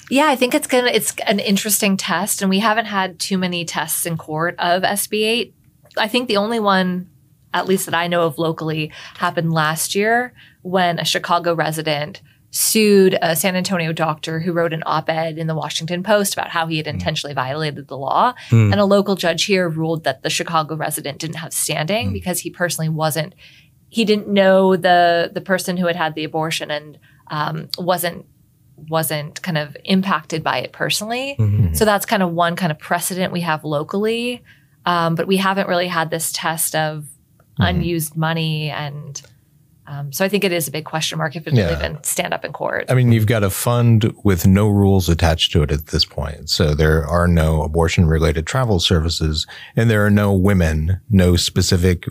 Yeah, 0.10 0.28
I 0.28 0.36
think 0.36 0.54
it's 0.54 0.68
gonna 0.68 0.88
it's 0.88 1.14
an 1.26 1.40
interesting 1.40 1.98
test, 1.98 2.42
and 2.42 2.50
we 2.50 2.60
haven't 2.60 2.86
had 2.86 3.20
too 3.20 3.38
many 3.38 3.66
tests 3.66 4.06
in 4.06 4.18
court 4.18 4.56
of 4.60 4.84
SB 4.84 5.24
eight. 5.24 5.56
I 5.98 6.08
think 6.08 6.28
the 6.28 6.38
only 6.38 6.60
one, 6.60 7.10
at 7.56 7.68
least 7.68 7.86
that 7.86 7.96
I 7.96 8.08
know 8.08 8.24
of 8.24 8.38
locally, 8.38 8.92
happened 9.18 9.52
last 9.52 9.96
year 9.96 10.34
when 10.62 11.00
a 11.00 11.06
Chicago 11.06 11.56
resident 11.56 12.22
sued 12.52 13.18
a 13.22 13.36
San 13.36 13.56
Antonio 13.56 13.92
doctor 13.92 14.40
who 14.40 14.54
wrote 14.54 14.72
an 14.72 14.84
op-ed 14.86 15.38
in 15.38 15.48
the 15.48 15.56
Washington 15.56 16.04
Post 16.04 16.34
about 16.34 16.50
how 16.50 16.68
he 16.68 16.78
had 16.78 16.88
intentionally 16.88 17.34
violated 17.34 17.88
the 17.88 17.98
law, 17.98 18.34
and 18.72 18.80
a 18.80 18.86
local 18.86 19.16
judge 19.16 19.46
here 19.46 19.68
ruled 19.68 20.04
that 20.04 20.22
the 20.22 20.30
Chicago 20.30 20.76
resident 20.76 21.20
didn't 21.20 21.38
have 21.38 21.54
standing 21.54 22.14
because 22.14 22.40
he 22.40 22.50
personally 22.50 22.90
wasn't 22.90 23.34
he 23.90 24.04
didn't 24.06 24.28
know 24.28 24.76
the 24.76 25.32
the 25.34 25.42
person 25.42 25.78
who 25.78 25.88
had 25.88 25.96
had 25.96 26.16
the 26.16 26.24
abortion 26.24 26.72
and 26.72 26.98
um, 27.28 27.70
wasn't 27.78 28.26
wasn't 28.90 29.42
kind 29.42 29.58
of 29.58 29.76
impacted 29.86 30.44
by 30.44 30.58
it 30.60 30.72
personally. 30.74 31.36
So 31.74 31.86
that's 31.86 32.06
kind 32.06 32.22
of 32.22 32.32
one 32.32 32.56
kind 32.56 32.72
of 32.72 32.80
precedent 32.80 33.32
we 33.32 33.42
have 33.42 33.64
locally, 33.64 34.44
um, 34.86 35.16
but 35.16 35.28
we 35.28 35.38
haven't 35.38 35.68
really 35.70 35.88
had 35.88 36.10
this 36.10 36.32
test 36.34 36.76
of 36.76 37.06
unused 37.58 38.16
money 38.16 38.70
and. 38.70 39.22
Um, 39.88 40.12
so 40.12 40.26
I 40.26 40.30
think 40.30 40.44
it 40.44 40.52
is 40.52 40.68
a 40.68 40.72
big 40.72 40.84
question 40.84 41.20
mark 41.20 41.36
if 41.36 41.46
it 41.46 41.54
Yeah. 41.54 41.72
even 41.78 42.04
stand 42.04 42.34
up 42.34 42.44
in 42.44 42.52
court. 42.52 42.86
I 42.90 42.96
mean, 42.96 43.12
you've 43.12 43.28
got 43.28 43.44
a 43.44 43.52
fund 43.52 44.12
with 44.24 44.48
no 44.48 44.68
rules 44.68 45.10
attached 45.10 45.52
to 45.52 45.62
it 45.62 45.72
at 45.72 45.86
this 45.90 46.06
point. 46.06 46.50
So 46.50 46.74
there 46.74 47.06
are 47.06 47.28
no 47.28 47.62
abortion 47.62 48.08
related 48.08 48.48
travel 48.48 48.80
services 48.80 49.46
and 49.76 49.88
there 49.88 50.04
are 50.04 50.10
no 50.10 50.34
women, 50.34 51.00
no 51.12 51.36
specific, 51.36 52.08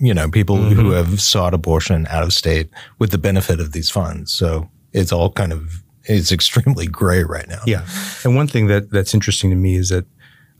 you 0.00 0.14
know, 0.14 0.30
people 0.30 0.56
who 0.56 0.92
have 0.92 1.20
sought 1.20 1.52
abortion 1.52 2.06
out 2.08 2.22
of 2.22 2.32
state 2.32 2.70
with 2.98 3.10
the 3.10 3.18
benefit 3.18 3.60
of 3.60 3.72
these 3.72 3.90
funds. 3.90 4.32
So 4.32 4.70
it's 4.94 5.12
all 5.12 5.30
kind 5.32 5.52
of, 5.52 5.82
it's 6.04 6.32
extremely 6.32 6.86
gray 6.86 7.24
right 7.24 7.46
now. 7.46 7.60
Yeah, 7.66 7.84
and 8.24 8.36
one 8.36 8.46
thing 8.46 8.68
that 8.68 8.90
that's 8.90 9.12
interesting 9.12 9.50
to 9.50 9.56
me 9.56 9.76
is 9.76 9.90
that 9.90 10.06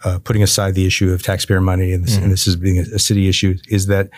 uh, 0.04 0.18
putting 0.20 0.42
aside 0.42 0.74
the 0.74 0.86
issue 0.86 1.12
of 1.12 1.22
taxpayer 1.22 1.60
money 1.60 1.92
and 1.92 2.04
this, 2.04 2.16
and 2.16 2.32
this 2.32 2.46
is 2.46 2.56
being 2.56 2.78
a, 2.78 2.82
a 2.94 2.98
city 2.98 3.28
issue, 3.28 3.56
is 3.68 3.86
that 3.86 4.10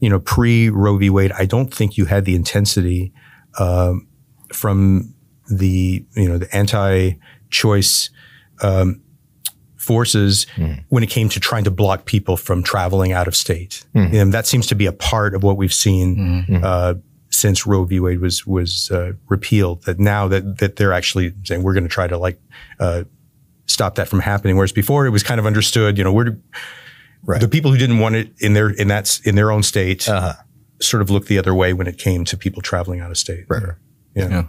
you 0.00 0.08
know 0.08 0.20
pre 0.20 0.68
Roe 0.70 0.96
v. 0.96 1.10
Wade, 1.10 1.32
I 1.32 1.44
don't 1.46 1.72
think 1.72 1.96
you 1.96 2.04
had 2.06 2.24
the 2.24 2.34
intensity 2.34 3.12
um, 3.58 4.06
from 4.52 5.14
the 5.50 6.04
you 6.16 6.28
know 6.28 6.38
the 6.38 6.54
anti-choice 6.56 8.10
um, 8.62 9.00
forces 9.76 10.46
when 10.88 11.02
it 11.02 11.10
came 11.10 11.28
to 11.28 11.38
trying 11.40 11.64
to 11.64 11.70
block 11.70 12.06
people 12.06 12.36
from 12.36 12.62
traveling 12.62 13.12
out 13.12 13.28
of 13.28 13.36
state, 13.36 13.84
and 13.94 14.32
that 14.32 14.46
seems 14.46 14.66
to 14.68 14.74
be 14.74 14.86
a 14.86 14.92
part 14.92 15.34
of 15.34 15.42
what 15.42 15.56
we've 15.56 15.74
seen. 15.74 16.44
Uh, 16.64 16.94
since 17.28 17.66
Roe 17.66 17.84
v. 17.84 18.00
Wade 18.00 18.20
was 18.20 18.46
was 18.46 18.90
uh, 18.90 19.12
repealed, 19.28 19.82
that 19.84 19.98
now 19.98 20.26
that 20.28 20.58
that 20.58 20.76
they're 20.76 20.92
actually 20.92 21.34
saying 21.44 21.62
we're 21.62 21.74
going 21.74 21.84
to 21.84 21.90
try 21.90 22.06
to 22.06 22.16
like 22.16 22.40
uh, 22.80 23.04
stop 23.66 23.94
that 23.96 24.08
from 24.08 24.20
happening. 24.20 24.56
Whereas 24.56 24.72
before 24.72 25.06
it 25.06 25.10
was 25.10 25.22
kind 25.22 25.38
of 25.40 25.46
understood, 25.46 25.98
you 25.98 26.04
know, 26.04 26.12
we're 26.12 26.36
Right. 27.24 27.40
the 27.40 27.48
people 27.48 27.72
who 27.72 27.76
didn't 27.78 27.98
want 27.98 28.14
it 28.14 28.30
in 28.38 28.52
their 28.54 28.70
in 28.70 28.88
that 28.88 29.20
in 29.24 29.34
their 29.34 29.50
own 29.50 29.62
state 29.64 30.08
Uh-huh. 30.08 30.34
sort 30.80 31.02
of 31.02 31.10
looked 31.10 31.26
the 31.28 31.38
other 31.38 31.54
way 31.54 31.72
when 31.72 31.86
it 31.88 31.98
came 31.98 32.24
to 32.26 32.36
people 32.36 32.62
traveling 32.62 33.00
out 33.00 33.10
of 33.10 33.18
state. 33.18 33.44
Right. 33.48 33.62
Yeah. 34.14 34.44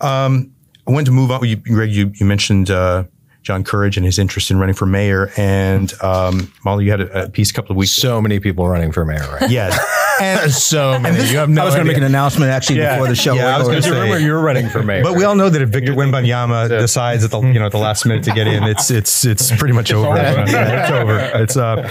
Um, 0.00 0.52
I 0.86 0.90
wanted 0.92 1.06
to 1.06 1.12
move 1.12 1.30
on. 1.30 1.44
You, 1.46 1.56
Greg, 1.56 1.90
you, 1.90 2.12
you 2.14 2.26
mentioned 2.26 2.70
uh, 2.70 3.04
John 3.42 3.64
Courage 3.64 3.96
and 3.96 4.04
his 4.04 4.18
interest 4.18 4.50
in 4.50 4.58
running 4.58 4.74
for 4.74 4.86
mayor, 4.86 5.30
and 5.36 5.92
um, 6.02 6.52
Molly, 6.64 6.84
you 6.84 6.90
had 6.90 7.00
a, 7.00 7.24
a 7.24 7.28
piece 7.30 7.50
a 7.50 7.54
couple 7.54 7.72
of 7.72 7.76
weeks. 7.76 7.92
So 7.92 8.20
many 8.20 8.38
people 8.40 8.68
running 8.68 8.92
for 8.92 9.04
mayor, 9.04 9.26
right? 9.40 9.50
yeah, 9.50 9.68
and 10.20 10.50
so 10.52 10.98
many. 10.98 11.28
You 11.30 11.38
have 11.38 11.48
no 11.48 11.62
I 11.62 11.64
was 11.64 11.74
going 11.74 11.86
to 11.86 11.90
make 11.92 11.96
an 11.98 12.04
announcement 12.04 12.50
actually 12.50 12.78
Yeah. 12.78 12.94
before 12.96 13.08
the 13.08 13.14
show. 13.14 13.34
Yeah, 13.34 13.54
I 13.54 13.58
was 13.58 13.68
gonna 13.68 13.82
say- 13.82 13.90
remember 13.90 14.18
you're 14.18 14.40
running 14.40 14.68
for 14.68 14.82
mayor. 14.82 15.02
But 15.02 15.16
we 15.16 15.24
all 15.24 15.34
know 15.34 15.48
that 15.50 15.60
if 15.62 15.68
Victor 15.70 15.92
Wembanyama 16.00 16.68
decides 16.68 17.24
at 17.24 17.30
the 17.30 17.40
you 17.40 17.54
know 17.60 17.68
the 17.68 17.78
last 17.78 18.06
minute 18.06 18.24
to 18.24 18.32
get 18.32 18.46
in, 18.46 18.62
it's 18.64 18.90
it's 18.90 19.24
it's 19.24 19.54
pretty 19.56 19.74
much 19.74 19.92
over. 19.92 20.16
Yeah, 20.16 20.82
it's 20.82 20.90
over. 20.90 21.18
It's 21.42 21.56
uh, 21.56 21.90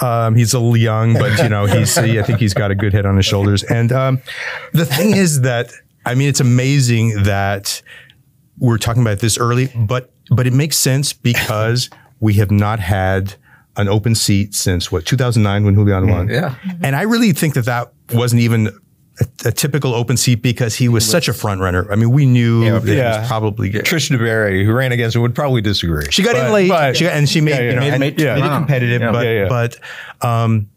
um, 0.00 0.34
he's 0.34 0.54
a 0.54 0.58
little 0.58 0.76
young, 0.76 1.14
but 1.14 1.38
you 1.42 1.48
know 1.48 1.66
he's 1.66 1.96
I 1.98 2.22
think 2.22 2.38
he's 2.38 2.54
got 2.54 2.70
a 2.70 2.74
good 2.74 2.92
head 2.92 3.06
on 3.06 3.16
his 3.16 3.26
shoulders. 3.26 3.62
And 3.64 3.92
um, 3.92 4.22
the 4.72 4.84
thing 4.86 5.16
is 5.16 5.42
that 5.42 5.70
I 6.06 6.14
mean 6.14 6.28
it's 6.28 6.40
amazing 6.40 7.22
that 7.24 7.82
we're 8.58 8.78
talking 8.78 9.02
about 9.02 9.20
this 9.20 9.38
early, 9.38 9.68
but 9.74 10.10
but 10.30 10.46
it 10.46 10.52
makes 10.52 10.76
sense 10.76 11.12
because 11.12 11.90
we 12.20 12.34
have 12.34 12.50
not 12.50 12.78
had 12.80 13.34
an 13.76 13.88
open 13.88 14.14
seat 14.14 14.54
since 14.54 14.90
what 14.92 15.06
2009 15.06 15.64
when 15.64 15.74
Julian 15.74 16.08
won. 16.08 16.28
Yeah. 16.28 16.54
And 16.82 16.94
I 16.96 17.02
really 17.02 17.32
think 17.32 17.54
that 17.54 17.64
that 17.66 17.92
wasn't 18.12 18.42
even 18.42 18.68
a, 19.20 19.48
a 19.48 19.52
typical 19.52 19.94
open 19.94 20.16
seat 20.16 20.42
because 20.42 20.74
he 20.74 20.88
was 20.88 21.08
such 21.08 21.28
a 21.28 21.32
front 21.32 21.60
runner. 21.60 21.90
I 21.92 21.96
mean, 21.96 22.10
we 22.10 22.26
knew 22.26 22.64
that 22.70 22.82
he 22.84 22.96
yeah. 22.96 23.20
was 23.20 23.28
probably 23.28 23.70
Trish 23.70 24.10
DeBerry, 24.10 24.64
who 24.64 24.72
ran 24.72 24.92
against 24.92 25.14
him, 25.16 25.22
would 25.22 25.34
probably 25.34 25.60
disagree. 25.60 26.06
She 26.10 26.22
got 26.22 26.36
in 26.36 26.52
late, 26.52 26.68
but- 26.68 26.96
she 26.96 27.04
got, 27.04 27.12
and 27.14 27.28
she 27.28 27.40
made 27.40 27.50
Yeah, 27.52 27.60
yeah. 27.60 27.68
you 27.70 27.74
know 27.76 27.80
Made- 27.80 27.90
and 27.92 28.00
made- 28.00 28.16
made, 28.18 28.24
yeah. 28.24 28.36
it 28.36 28.40
Wow. 28.40 28.58
competitive, 28.58 29.00
Yeah. 29.02 29.12
but 29.12 29.24
Yeah, 29.26 29.32
yeah. 29.42 29.48
but 29.48 29.76
um, 30.26 30.68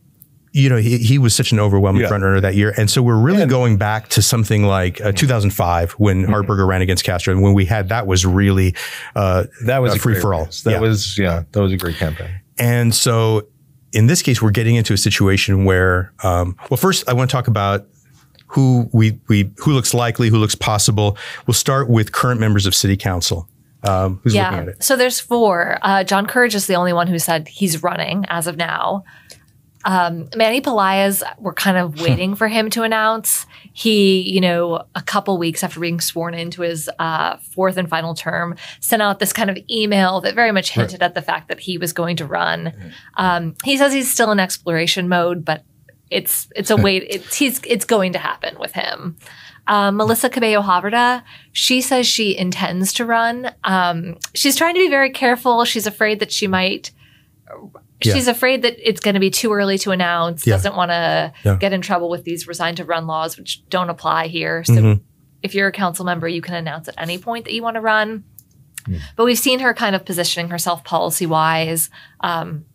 you 0.55 0.69
know 0.69 0.77
he, 0.77 0.99
he 0.99 1.17
was 1.17 1.33
such 1.33 1.51
an 1.51 1.59
overwhelming 1.59 2.03
Yeah. 2.03 2.09
front 2.09 2.23
runner 2.23 2.39
that 2.41 2.53
year, 2.55 2.73
and 2.77 2.87
so 2.89 3.01
we're 3.01 3.17
really 3.19 3.45
going 3.47 3.77
back 3.77 4.09
to 4.09 4.21
something 4.21 4.63
like 4.63 5.01
uh, 5.01 5.11
2005 5.11 5.93
when 5.93 6.23
Mm-hmm. 6.23 6.31
Hardberger 6.33 6.67
ran 6.67 6.81
against 6.83 7.03
Castro, 7.03 7.33
and 7.33 7.41
when 7.41 7.53
we 7.55 7.65
had 7.65 7.89
that 7.89 8.05
was 8.07 8.23
really 8.25 8.75
uh, 9.15 9.45
that 9.65 9.79
was 9.81 9.93
a 9.93 9.95
a 9.95 9.99
free 9.99 10.19
for 10.19 10.33
all. 10.35 10.45
That 10.63 10.71
Yeah. 10.73 10.79
was 10.79 11.17
yeah, 11.17 11.43
that 11.53 11.59
was 11.61 11.71
a 11.73 11.77
great 11.77 11.95
campaign. 11.95 12.29
And 12.59 12.93
so 12.93 13.47
in 13.91 14.07
this 14.07 14.21
case, 14.21 14.41
we're 14.41 14.51
getting 14.51 14.75
into 14.75 14.93
a 14.93 14.97
situation 14.97 15.65
where, 15.65 16.13
um, 16.23 16.55
well, 16.69 16.77
first 16.77 17.07
I 17.07 17.13
want 17.13 17.29
to 17.29 17.35
talk 17.35 17.47
about 17.47 17.87
who 18.47 18.87
we, 18.93 19.19
we, 19.27 19.51
who 19.57 19.71
looks 19.73 19.93
likely, 19.93 20.29
who 20.29 20.37
looks 20.37 20.55
possible. 20.55 21.17
We'll 21.47 21.53
start 21.55 21.89
with 21.89 22.11
current 22.11 22.39
members 22.39 22.65
of 22.65 22.75
city 22.75 22.97
council. 22.97 23.47
Um, 23.83 24.19
who's 24.23 24.33
looking 24.33 24.45
at 24.59 24.65
Yeah. 24.65 24.71
it? 24.71 24.83
So 24.83 24.95
there's 24.95 25.19
four. 25.19 25.77
Uh, 25.81 26.03
John 26.03 26.25
Courage 26.25 26.55
is 26.55 26.67
the 26.67 26.75
only 26.75 26.93
one 26.93 27.07
who 27.07 27.19
said 27.19 27.47
he's 27.47 27.83
running 27.83 28.25
as 28.29 28.47
of 28.47 28.55
now. 28.55 29.03
Um, 29.85 30.29
Manny 30.37 30.61
Pelaez, 30.61 31.21
we're 31.39 31.53
kind 31.53 31.75
of 31.77 31.99
waiting 31.99 32.35
for 32.35 32.47
him 32.47 32.69
to 32.69 32.83
announce. 32.83 33.45
He, 33.73 34.21
you 34.21 34.39
know, 34.39 34.85
a 34.95 35.01
couple 35.01 35.37
weeks 35.37 35.63
after 35.63 35.79
being 35.79 35.99
sworn 35.99 36.33
into 36.33 36.61
his 36.61 36.89
uh, 36.99 37.37
fourth 37.37 37.77
and 37.77 37.89
final 37.89 38.13
term, 38.13 38.55
sent 38.79 39.01
out 39.01 39.19
this 39.19 39.33
kind 39.33 39.49
of 39.49 39.57
email 39.69 40.21
that 40.21 40.35
very 40.35 40.51
much 40.51 40.69
hinted 40.71 41.01
at 41.01 41.15
the 41.15 41.21
fact 41.21 41.47
that 41.47 41.59
he 41.59 41.77
was 41.77 41.91
going 41.91 42.15
to 42.17 42.25
run. 42.25 42.73
Um, 43.17 43.55
he 43.63 43.77
says 43.77 43.91
he's 43.91 44.11
still 44.11 44.31
in 44.31 44.39
exploration 44.39 45.09
mode, 45.09 45.43
but 45.43 45.63
it's 46.09 46.47
it's 46.55 46.69
a 46.69 46.77
wait. 46.77 47.03
It's 47.09 47.35
he's 47.35 47.59
it's 47.65 47.85
going 47.85 48.13
to 48.13 48.19
happen 48.19 48.57
with 48.59 48.73
him. 48.73 49.17
Um, 49.67 49.97
Melissa 49.97 50.29
Cabello 50.29 50.61
Havrda, 50.61 51.23
she 51.51 51.81
says 51.81 52.05
she 52.05 52.37
intends 52.37 52.93
to 52.93 53.05
run. 53.05 53.51
Um, 53.63 54.17
she's 54.33 54.55
trying 54.55 54.75
to 54.75 54.79
be 54.79 54.89
very 54.89 55.09
careful. 55.09 55.63
She's 55.65 55.87
afraid 55.87 56.19
that 56.19 56.31
she 56.31 56.47
might. 56.47 56.91
Yeah. 58.03 58.13
She's 58.13 58.27
afraid 58.27 58.61
that 58.63 58.75
it's 58.79 58.99
going 58.99 59.13
to 59.13 59.19
be 59.19 59.29
too 59.29 59.53
early 59.53 59.77
to 59.79 59.91
announce. 59.91 60.45
Yeah. 60.45 60.55
Doesn't 60.55 60.75
want 60.75 60.91
to 60.91 61.33
Yeah. 61.43 61.55
get 61.55 61.71
in 61.73 61.81
trouble 61.81 62.09
with 62.09 62.23
these 62.23 62.47
resign 62.47 62.75
to 62.75 62.85
run 62.85 63.07
laws, 63.07 63.37
which 63.37 63.67
don't 63.69 63.89
apply 63.89 64.27
here. 64.27 64.63
So, 64.65 64.73
Mhm. 64.73 65.01
if 65.41 65.55
you're 65.55 65.67
a 65.67 65.71
council 65.71 66.03
member, 66.05 66.27
you 66.27 66.41
can 66.41 66.55
announce 66.55 66.87
at 66.87 66.95
any 66.97 67.17
point 67.17 67.45
that 67.45 67.53
you 67.53 67.61
want 67.63 67.75
to 67.75 67.81
run. 67.81 68.23
Hmm. 68.85 68.95
But 69.15 69.25
we've 69.25 69.37
seen 69.39 69.59
her 69.59 69.73
kind 69.73 69.95
of 69.95 70.03
positioning 70.05 70.49
herself 70.49 70.83
policy 70.83 71.25
wise 71.25 71.89
um, 72.21 72.65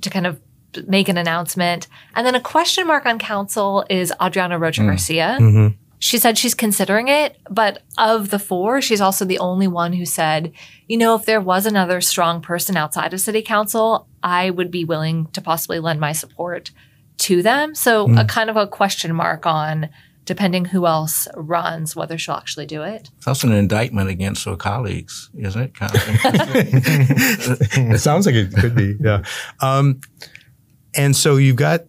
to 0.00 0.10
kind 0.10 0.26
of 0.26 0.40
make 0.88 1.08
an 1.08 1.16
announcement. 1.18 1.86
And 2.16 2.26
then 2.26 2.34
a 2.34 2.40
question 2.40 2.86
mark 2.86 3.06
on 3.06 3.18
council 3.18 3.84
is 3.90 4.12
Adriana 4.20 4.58
Rocha 4.58 4.82
Garcia. 4.82 5.36
Mhm. 5.40 5.76
She 6.02 6.18
said 6.18 6.36
she's 6.36 6.56
considering 6.56 7.06
it, 7.06 7.38
but 7.48 7.84
of 7.96 8.30
the 8.30 8.40
four, 8.40 8.80
she's 8.80 9.00
also 9.00 9.24
the 9.24 9.38
only 9.38 9.68
one 9.68 9.92
who 9.92 10.04
said, 10.04 10.52
you 10.88 10.96
know, 10.96 11.14
if 11.14 11.26
there 11.26 11.40
was 11.40 11.64
another 11.64 12.00
strong 12.00 12.42
person 12.42 12.76
outside 12.76 13.14
of 13.14 13.20
city 13.20 13.40
council, 13.40 14.08
I 14.20 14.50
would 14.50 14.72
be 14.72 14.84
willing 14.84 15.26
to 15.26 15.40
possibly 15.40 15.78
lend 15.78 16.00
my 16.00 16.10
support 16.10 16.72
to 17.18 17.40
them. 17.40 17.76
So 17.76 18.12
a 18.16 18.24
kind 18.24 18.50
of 18.50 18.56
a 18.56 18.66
question 18.66 19.14
mark 19.14 19.46
on 19.46 19.90
depending 20.24 20.64
who 20.64 20.88
else 20.88 21.28
runs, 21.36 21.94
whether 21.94 22.18
she'll 22.18 22.34
actually 22.34 22.66
do 22.66 22.82
it. 22.82 23.08
It's 23.18 23.28
also 23.28 23.46
an 23.46 23.54
indictment 23.54 24.10
against 24.10 24.44
her 24.46 24.56
colleagues, 24.56 25.30
isn't 25.38 25.62
it? 25.62 25.74
Kind 25.76 25.94
of 25.94 26.02
it 27.94 28.00
sounds 28.00 28.26
like 28.26 28.34
it 28.34 28.52
could 28.56 28.74
be, 28.74 28.96
yeah. 29.00 29.22
Um, 29.60 30.00
and 30.96 31.14
so 31.14 31.36
you've 31.36 31.54
got 31.54 31.82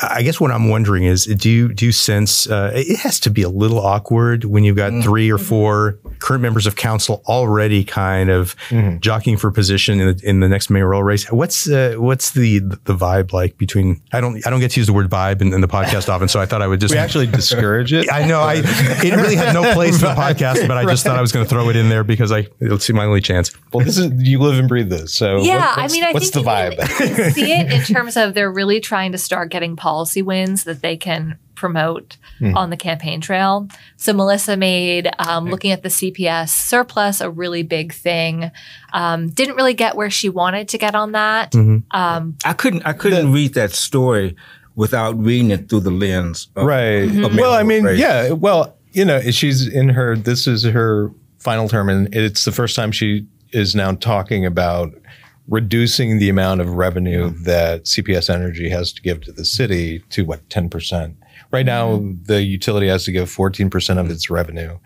I 0.00 0.22
guess 0.22 0.40
what 0.40 0.52
I'm 0.52 0.68
wondering 0.68 1.04
is, 1.04 1.24
do 1.24 1.50
you 1.50 1.72
do 1.72 1.86
you 1.86 1.92
sense 1.92 2.48
uh, 2.48 2.70
it 2.74 2.98
has 3.00 3.18
to 3.20 3.30
be 3.30 3.42
a 3.42 3.48
little 3.48 3.80
awkward 3.80 4.44
when 4.44 4.62
you've 4.62 4.76
got 4.76 4.92
mm-hmm. 4.92 5.02
three 5.02 5.30
or 5.30 5.38
four 5.38 5.98
current 6.20 6.40
members 6.40 6.66
of 6.68 6.76
council 6.76 7.22
already 7.26 7.82
kind 7.82 8.30
of 8.30 8.54
mm-hmm. 8.68 8.98
jockeying 8.98 9.38
for 9.38 9.50
position 9.50 10.00
in 10.00 10.16
the, 10.16 10.28
in 10.28 10.40
the 10.40 10.48
next 10.48 10.70
mayoral 10.70 11.02
race? 11.02 11.30
What's 11.32 11.68
uh, 11.68 11.96
what's 11.98 12.30
the 12.30 12.60
the 12.60 12.94
vibe 12.94 13.32
like 13.32 13.58
between? 13.58 14.00
I 14.12 14.20
don't 14.20 14.46
I 14.46 14.50
don't 14.50 14.60
get 14.60 14.70
to 14.72 14.80
use 14.80 14.86
the 14.86 14.92
word 14.92 15.10
vibe 15.10 15.40
in, 15.40 15.52
in 15.52 15.62
the 15.62 15.68
podcast 15.68 16.08
often, 16.08 16.28
so 16.28 16.40
I 16.40 16.46
thought 16.46 16.62
I 16.62 16.68
would 16.68 16.80
just 16.80 16.94
we 16.94 16.98
actually 16.98 17.26
discourage 17.26 17.92
it. 17.92 18.10
I 18.12 18.24
know 18.24 18.40
I 18.40 18.62
it 18.64 19.16
really 19.16 19.36
had 19.36 19.52
no 19.52 19.74
place 19.74 20.00
in 20.00 20.08
the 20.08 20.14
podcast, 20.14 20.68
but 20.68 20.76
I 20.76 20.84
just 20.84 21.04
right. 21.04 21.10
thought 21.10 21.18
I 21.18 21.22
was 21.22 21.32
going 21.32 21.44
to 21.44 21.50
throw 21.50 21.70
it 21.70 21.76
in 21.76 21.88
there 21.88 22.04
because 22.04 22.30
I 22.30 22.46
it'll 22.60 22.78
see 22.78 22.92
my 22.92 23.04
only 23.04 23.20
chance. 23.20 23.52
Well, 23.72 23.84
this 23.84 23.98
is 23.98 24.12
you 24.16 24.38
live 24.38 24.60
and 24.60 24.68
breathe 24.68 24.90
this, 24.90 25.12
so 25.12 25.42
yeah. 25.42 25.70
What, 25.70 25.78
I 25.78 25.88
mean, 25.88 26.04
I 26.04 26.12
what's 26.12 26.30
think 26.30 26.44
the 26.44 26.50
vibe? 26.50 27.32
see 27.32 27.52
it 27.52 27.72
in 27.72 27.82
terms 27.82 28.16
of 28.16 28.34
they're 28.34 28.52
really 28.52 28.78
trying 28.78 29.10
to 29.10 29.18
start 29.18 29.50
getting 29.50 29.74
policy 29.88 30.20
wins 30.20 30.64
that 30.64 30.82
they 30.82 30.98
can 30.98 31.38
promote 31.54 32.18
mm. 32.40 32.54
on 32.54 32.68
the 32.68 32.76
campaign 32.76 33.22
trail. 33.22 33.66
So 33.96 34.12
Melissa 34.12 34.54
made 34.54 35.10
um, 35.18 35.46
looking 35.46 35.70
at 35.70 35.82
the 35.82 35.88
CPS 35.88 36.50
surplus 36.50 37.22
a 37.22 37.30
really 37.30 37.62
big 37.62 37.94
thing. 37.94 38.50
Um, 38.92 39.30
didn't 39.30 39.56
really 39.56 39.72
get 39.72 39.96
where 39.96 40.10
she 40.10 40.28
wanted 40.28 40.68
to 40.68 40.78
get 40.78 40.94
on 40.94 41.12
that. 41.12 41.52
Mm-hmm. 41.52 41.96
Um, 41.96 42.36
I 42.44 42.52
couldn't. 42.52 42.82
I 42.84 42.92
couldn't 42.92 43.28
the, 43.28 43.32
read 43.32 43.54
that 43.54 43.72
story 43.72 44.36
without 44.74 45.18
reading 45.18 45.52
it 45.52 45.70
through 45.70 45.80
the 45.80 45.90
lens. 45.90 46.48
Of, 46.54 46.66
right. 46.66 47.08
Mm-hmm. 47.08 47.38
well, 47.38 47.54
I 47.54 47.62
mean, 47.62 47.84
race. 47.84 47.98
yeah. 47.98 48.32
Well, 48.32 48.76
you 48.92 49.06
know, 49.06 49.22
she's 49.30 49.66
in 49.66 49.88
her. 49.88 50.16
This 50.16 50.46
is 50.46 50.64
her 50.64 51.10
final 51.38 51.66
term, 51.66 51.88
and 51.88 52.14
it's 52.14 52.44
the 52.44 52.52
first 52.52 52.76
time 52.76 52.92
she 52.92 53.26
is 53.52 53.74
now 53.74 53.92
talking 53.92 54.44
about 54.44 54.92
reducing 55.48 56.18
the 56.18 56.28
amount 56.28 56.60
of 56.60 56.74
revenue 56.74 57.30
that 57.30 57.84
CPS 57.84 58.32
Energy 58.32 58.68
has 58.68 58.92
to 58.92 59.02
give 59.02 59.22
to 59.22 59.32
the 59.32 59.44
city 59.44 60.00
to 60.10 60.24
what, 60.24 60.46
10%. 60.50 61.14
Right 61.50 61.64
now, 61.64 61.96
mm-hmm. 61.96 62.22
the 62.24 62.42
utility 62.42 62.88
has 62.88 63.04
to 63.04 63.12
give 63.12 63.28
14% 63.28 63.98
of 63.98 64.10
its 64.10 64.28
revenue 64.28 64.78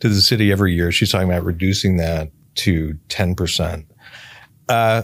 to 0.00 0.08
the 0.08 0.20
city 0.20 0.50
every 0.50 0.74
year. 0.74 0.90
She's 0.90 1.12
talking 1.12 1.28
about 1.28 1.44
reducing 1.44 1.96
that 1.98 2.30
to 2.56 2.98
10%, 3.08 3.86
uh, 4.68 5.02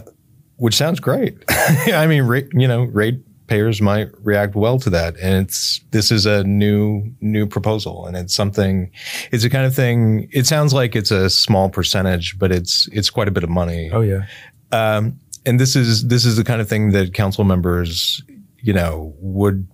which 0.57 0.75
sounds 0.75 0.99
great. 0.99 1.37
I 1.49 2.05
mean, 2.07 2.23
rate, 2.23 2.47
you 2.53 2.67
know, 2.67 2.83
rate 2.83 3.21
payers 3.47 3.81
might 3.81 4.09
react 4.19 4.55
well 4.55 4.77
to 4.77 4.89
that. 4.89 5.15
And 5.21 5.45
it's, 5.45 5.79
this 5.91 6.11
is 6.11 6.25
a 6.25 6.43
new, 6.43 7.09
new 7.21 7.47
proposal 7.47 8.05
and 8.05 8.17
it's 8.17 8.35
something, 8.35 8.91
it's 9.31 9.45
a 9.45 9.49
kind 9.49 9.65
of 9.65 9.73
thing, 9.73 10.27
it 10.33 10.45
sounds 10.45 10.73
like 10.73 10.97
it's 10.97 11.11
a 11.11 11.29
small 11.29 11.69
percentage, 11.69 12.37
but 12.37 12.51
it's, 12.51 12.89
it's 12.91 13.09
quite 13.09 13.29
a 13.29 13.31
bit 13.31 13.45
of 13.45 13.49
money. 13.49 13.89
Oh 13.93 14.01
yeah. 14.01 14.25
Um, 14.71 15.19
and 15.45 15.59
this 15.59 15.75
is 15.75 16.07
this 16.07 16.25
is 16.25 16.35
the 16.35 16.43
kind 16.43 16.61
of 16.61 16.67
thing 16.67 16.91
that 16.91 17.13
council 17.13 17.43
members, 17.43 18.21
you 18.59 18.73
know, 18.73 19.15
would 19.19 19.67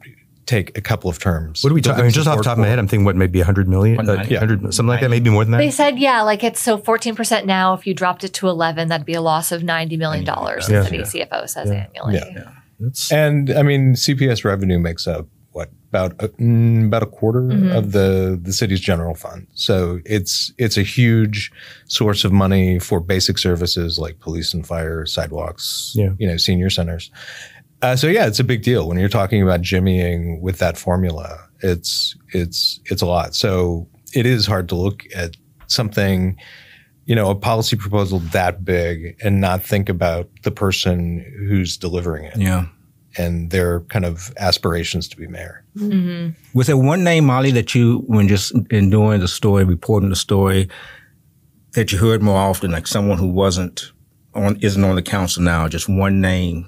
take 0.46 0.78
a 0.78 0.82
couple 0.82 1.10
of 1.10 1.20
terms. 1.20 1.64
What 1.64 1.72
are 1.72 1.74
we 1.74 1.82
talking? 1.82 2.02
I 2.02 2.04
mean, 2.04 2.12
just 2.12 2.28
off 2.28 2.38
the 2.38 2.44
top 2.44 2.54
of 2.54 2.60
my 2.60 2.68
head, 2.68 2.80
I'm 2.80 2.88
thinking 2.88 3.06
what 3.06 3.16
maybe 3.16 3.40
100 3.40 3.68
million, 3.68 4.10
uh, 4.10 4.26
yeah. 4.28 4.40
100, 4.40 4.74
something 4.74 4.90
like 4.90 5.02
that, 5.02 5.10
maybe 5.10 5.30
more 5.30 5.44
than 5.44 5.52
that. 5.52 5.58
They 5.58 5.72
said 5.72 5.98
yeah, 5.98 6.22
like 6.22 6.44
it's 6.44 6.60
so 6.60 6.78
14 6.78 7.16
percent 7.16 7.46
now. 7.46 7.74
If 7.74 7.88
you 7.88 7.94
dropped 7.94 8.24
it 8.24 8.34
to 8.36 8.48
11, 8.48 8.90
that'd 8.90 9.06
be 9.06 9.14
a 9.14 9.22
loss 9.22 9.52
of 9.52 9.64
90 9.64 9.98
million 9.98 10.26
dollars. 10.26 10.70
Yeah. 10.70 10.84
The 10.84 10.98
yeah. 10.98 11.02
CFO 11.04 11.50
says 11.50 11.70
yeah. 11.70 11.88
annually. 11.88 12.16
Yeah. 12.16 12.52
And 13.12 13.50
I 13.52 13.64
mean, 13.64 13.94
CPS 13.94 14.44
revenue 14.44 14.80
makes 14.80 15.08
up 15.08 15.28
what 15.54 15.70
about 15.90 16.14
a, 16.24 16.28
mm, 16.30 16.88
about 16.88 17.04
a 17.04 17.06
quarter 17.06 17.42
mm-hmm. 17.42 17.72
of 17.72 17.92
the 17.92 18.40
the 18.42 18.52
city's 18.52 18.80
general 18.80 19.14
fund. 19.14 19.48
So 19.54 20.00
it's 20.06 20.52
it's 20.58 20.76
a 20.76 20.82
huge 20.82 21.52
source 21.86 22.26
of 22.26 22.32
money 22.32 22.80
for 22.80 23.00
basic 23.00 23.38
services 23.38 24.00
like 24.00 24.20
police 24.20 24.54
and 24.54 24.66
fire, 24.66 25.06
sidewalks, 25.06 25.94
yeah. 25.96 26.10
you 26.18 26.28
know, 26.28 26.38
senior 26.38 26.72
centers. 26.72 27.12
Uh, 27.84 27.96
so 27.96 28.08
yeah, 28.08 28.26
it's 28.26 28.40
a 28.40 28.44
big 28.44 28.64
deal 28.64 28.88
when 28.88 28.98
you're 28.98 29.10
talking 29.10 29.44
about 29.44 29.62
jimmying 29.62 30.42
with 30.42 30.58
that 30.58 30.78
formula. 30.78 31.48
It's 31.62 32.16
it's 32.34 32.80
it's 32.86 33.04
a 33.04 33.06
lot. 33.06 33.36
So 33.36 33.88
it 34.16 34.26
is 34.26 34.48
hard 34.48 34.70
to 34.70 34.76
look 34.76 35.04
at 35.16 35.38
something 35.68 36.38
you 37.06 37.16
know, 37.16 37.30
a 37.30 37.36
policy 37.36 37.76
proposal 37.76 38.20
that 38.32 38.64
big 38.64 39.18
and 39.22 39.42
not 39.42 39.62
think 39.62 39.90
about 39.90 40.30
the 40.44 40.52
person 40.52 41.20
who's 41.38 41.76
delivering 41.76 42.24
it. 42.24 42.38
Yeah 42.38 42.68
and 43.18 43.52
their 43.52 43.82
kind 43.82 44.06
of 44.06 44.34
aspirations 44.38 45.08
to 45.10 45.18
be 45.18 45.28
mayor. 45.28 45.64
Mm-hmm. 45.78 46.58
Was 46.58 46.68
there 46.68 46.78
one 46.78 47.04
name, 47.04 47.26
Molly, 47.26 47.52
that 47.52 47.76
you, 47.76 48.04
when 48.08 48.28
just 48.28 48.54
in 48.72 48.90
doing 48.90 49.20
the 49.20 49.28
story, 49.28 49.64
reporting 49.64 50.10
the 50.10 50.16
story, 50.16 50.70
that 51.74 51.92
you 51.92 51.98
heard 51.98 52.22
more 52.22 52.38
often, 52.38 52.72
like 52.72 52.88
someone 52.88 53.18
who 53.18 53.28
wasn't 53.28 53.92
on, 54.34 54.58
isn't 54.62 54.84
on 54.84 54.96
the 54.96 55.02
council 55.02 55.44
now, 55.44 55.68
just 55.68 55.90
one 55.90 56.22
name? 56.22 56.68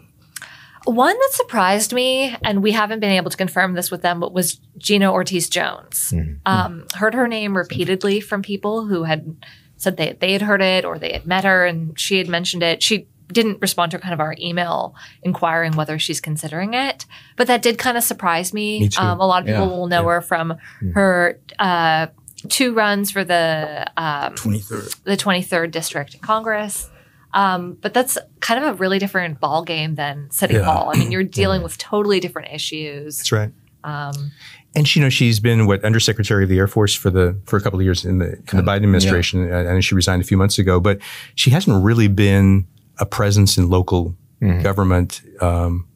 One 0.85 1.17
that 1.17 1.29
surprised 1.31 1.93
me, 1.93 2.35
and 2.43 2.61
we 2.61 2.71
haven't 2.71 2.99
been 2.99 3.11
able 3.11 3.31
to 3.31 3.37
confirm 3.37 3.73
this 3.73 3.89
with 3.89 4.03
them, 4.03 4.19
but 4.19 4.33
was 4.33 4.59
Gina 4.77 5.11
Ortiz 5.11 5.49
Jones. 5.49 6.11
Mm-hmm. 6.13 6.33
Um, 6.45 6.85
heard 6.93 7.15
her 7.15 7.27
name 7.27 7.57
repeatedly 7.57 8.19
from 8.19 8.43
people 8.43 8.85
who 8.85 9.03
had 9.03 9.35
said 9.77 9.97
they 9.97 10.13
they 10.13 10.31
had 10.31 10.43
heard 10.43 10.61
it 10.61 10.85
or 10.85 10.99
they 10.99 11.13
had 11.13 11.25
met 11.25 11.43
her, 11.43 11.65
and 11.65 11.99
she 11.99 12.19
had 12.19 12.27
mentioned 12.27 12.61
it. 12.61 12.83
She 12.83 13.07
didn't 13.27 13.61
respond 13.61 13.91
to 13.91 13.99
kind 13.99 14.13
of 14.13 14.19
our 14.19 14.35
email 14.39 14.95
inquiring 15.23 15.73
whether 15.73 15.97
she's 15.99 16.21
considering 16.21 16.73
it, 16.73 17.05
but 17.35 17.47
that 17.47 17.61
did 17.61 17.77
kind 17.77 17.97
of 17.97 18.03
surprise 18.03 18.53
me. 18.53 18.81
me 18.81 18.89
um, 18.97 19.19
a 19.19 19.27
lot 19.27 19.41
of 19.41 19.47
people 19.47 19.67
yeah. 19.67 19.71
will 19.71 19.87
know 19.87 20.01
yeah. 20.01 20.15
her 20.15 20.21
from 20.21 20.51
mm-hmm. 20.51 20.91
her 20.91 21.39
uh, 21.59 22.07
two 22.49 22.73
runs 22.73 23.11
for 23.11 23.23
the 23.23 23.85
um, 23.97 24.33
23rd 24.35 25.03
the 25.03 25.17
23rd 25.17 25.71
district 25.71 26.13
in 26.13 26.19
Congress. 26.19 26.89
Um, 27.33 27.73
but 27.81 27.93
that's 27.93 28.17
kind 28.39 28.63
of 28.63 28.75
a 28.75 28.77
really 28.77 28.97
different 28.97 29.41
ball 29.41 29.63
game 29.63 29.95
than 29.95 30.31
City 30.31 30.53
yeah. 30.53 30.61
Hall. 30.61 30.89
I 30.93 30.97
mean, 30.97 31.11
you're 31.11 31.23
dealing 31.41 31.63
with 31.63 31.77
totally 31.77 32.21
different 32.21 32.53
issues. 32.53 33.17
That's 33.17 33.31
right. 33.31 33.51
Um, 33.83 34.31
and 34.73 34.87
she, 34.87 34.99
you 34.99 35.05
know, 35.05 35.09
she's 35.09 35.39
been 35.39 35.67
what 35.67 35.83
Undersecretary 35.83 36.43
of 36.43 36.49
the 36.49 36.57
Air 36.57 36.67
Force 36.67 36.95
for 36.95 37.09
the 37.09 37.39
for 37.45 37.57
a 37.57 37.61
couple 37.61 37.79
of 37.79 37.85
years 37.85 38.03
in 38.03 38.19
the 38.19 38.33
in 38.33 38.57
the 38.57 38.63
Biden 38.63 38.83
administration, 38.83 39.47
yeah. 39.47 39.59
and 39.59 39.83
she 39.83 39.95
resigned 39.95 40.21
a 40.21 40.25
few 40.25 40.37
months 40.37 40.57
ago. 40.57 40.79
But 40.79 40.99
she 41.35 41.49
hasn't 41.51 41.83
really 41.83 42.07
been 42.07 42.67
a 42.99 43.05
presence 43.05 43.57
in 43.57 43.69
local 43.69 44.15
mm-hmm. 44.41 44.61
government. 44.61 45.21
Um, 45.41 45.87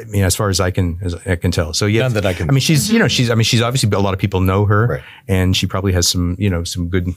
I 0.00 0.04
mean, 0.04 0.24
as 0.24 0.34
far 0.34 0.48
as 0.48 0.60
I 0.60 0.70
can, 0.70 0.98
as 1.02 1.14
I 1.26 1.36
can 1.36 1.50
tell. 1.50 1.74
So 1.74 1.86
yeah, 1.86 2.02
None 2.02 2.14
that 2.14 2.26
I 2.26 2.34
can. 2.34 2.48
I 2.48 2.52
mean, 2.52 2.60
she's 2.60 2.90
you 2.90 2.98
know 2.98 3.08
she's 3.08 3.30
I 3.30 3.34
mean 3.34 3.44
she's 3.44 3.62
obviously 3.62 3.90
a 3.90 4.00
lot 4.00 4.14
of 4.14 4.20
people 4.20 4.40
know 4.40 4.64
her, 4.64 4.86
right. 4.86 5.02
and 5.28 5.56
she 5.56 5.66
probably 5.66 5.92
has 5.92 6.08
some 6.08 6.36
you 6.38 6.50
know 6.50 6.64
some 6.64 6.88
good 6.88 7.08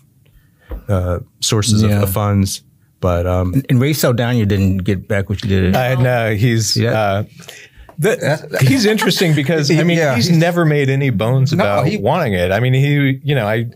uh, 0.88 1.19
sources 1.41 1.81
yeah. 1.81 1.97
of, 1.97 2.03
of, 2.03 2.10
funds. 2.12 2.63
But 2.99 3.25
um, 3.25 3.53
and, 3.53 3.65
and 3.69 3.81
Rey 3.81 3.91
Saldaña 3.91 4.47
didn't 4.47 4.79
get 4.79 5.08
back 5.08 5.29
what 5.29 5.43
you 5.43 5.49
did. 5.49 5.75
Uh, 5.75 5.99
no, 6.01 6.36
he's 6.36 6.77
yeah. 6.77 6.91
Uh, 6.91 7.23
the, 7.97 8.58
he's 8.62 8.86
interesting 8.86 9.36
because 9.36 9.71
I 9.71 9.84
mean 9.84 9.97
yeah, 9.97 10.15
he's, 10.15 10.27
he's, 10.27 10.38
never 10.38 10.65
made 10.65 10.89
any 10.89 11.10
bones 11.10 11.53
about 11.53 11.86
no, 11.86 11.91
he, 11.91 11.97
wanting 11.97 12.34
it. 12.34 12.51
I 12.51 12.60
mean 12.60 12.73
he 12.73 13.19
you 13.23 13.36
know 13.36 13.47
I 13.47 13.69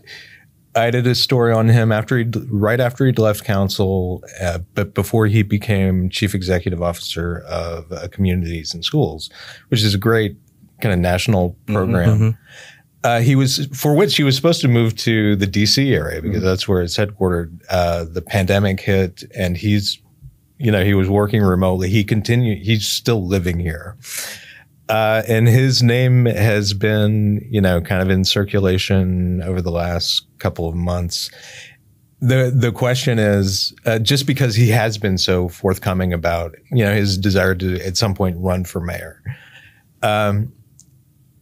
I 0.76 0.90
did 0.90 1.06
a 1.06 1.14
story 1.14 1.52
on 1.52 1.68
him 1.68 1.90
after 1.90 2.18
he 2.18 2.24
right 2.48 2.78
after 2.78 3.04
he'd 3.04 3.18
left 3.18 3.44
council, 3.44 4.22
uh, 4.40 4.60
but 4.74 4.94
before 4.94 5.26
he 5.26 5.42
became 5.42 6.10
chief 6.10 6.34
executive 6.34 6.80
officer 6.80 7.40
of 7.48 7.90
uh, 7.90 8.06
communities 8.08 8.72
and 8.72 8.84
schools, 8.84 9.30
which 9.68 9.82
is 9.82 9.94
a 9.94 9.98
great 9.98 10.36
kind 10.80 10.92
of 10.92 11.00
national 11.00 11.50
mm-hmm, 11.50 11.74
program. 11.74 12.08
Mm-hmm. 12.08 12.30
Uh, 13.02 13.20
he 13.20 13.34
was 13.34 13.66
for 13.72 13.94
which 13.94 14.16
he 14.16 14.22
was 14.22 14.36
supposed 14.36 14.60
to 14.60 14.68
move 14.68 14.94
to 14.94 15.34
the 15.36 15.46
D.C. 15.46 15.94
area 15.94 16.20
because 16.20 16.38
mm-hmm. 16.38 16.46
that's 16.46 16.68
where 16.68 16.82
it's 16.82 16.96
headquartered. 16.96 17.58
Uh, 17.68 18.04
the 18.04 18.22
pandemic 18.22 18.78
hit, 18.80 19.24
and 19.34 19.56
he's, 19.56 19.98
you 20.58 20.70
know, 20.70 20.84
he 20.84 20.94
was 20.94 21.08
working 21.08 21.42
remotely. 21.42 21.88
He 21.88 22.04
continued. 22.04 22.58
He's 22.58 22.86
still 22.86 23.26
living 23.26 23.58
here. 23.58 23.96
Uh, 24.90 25.22
and 25.28 25.46
his 25.46 25.84
name 25.84 26.26
has 26.26 26.74
been, 26.74 27.46
you 27.48 27.60
know, 27.60 27.80
kind 27.80 28.02
of 28.02 28.10
in 28.10 28.24
circulation 28.24 29.40
over 29.42 29.62
the 29.62 29.70
last 29.70 30.26
couple 30.40 30.68
of 30.68 30.74
months. 30.74 31.30
The 32.20 32.52
the 32.52 32.72
question 32.72 33.20
is, 33.20 33.72
uh, 33.86 34.00
just 34.00 34.26
because 34.26 34.56
he 34.56 34.68
has 34.70 34.98
been 34.98 35.16
so 35.16 35.48
forthcoming 35.48 36.12
about, 36.12 36.56
you 36.72 36.84
know, 36.84 36.92
his 36.92 37.16
desire 37.16 37.54
to 37.54 37.80
at 37.86 37.96
some 37.96 38.14
point 38.14 38.36
run 38.40 38.64
for 38.64 38.80
mayor, 38.80 39.22
um, 40.02 40.52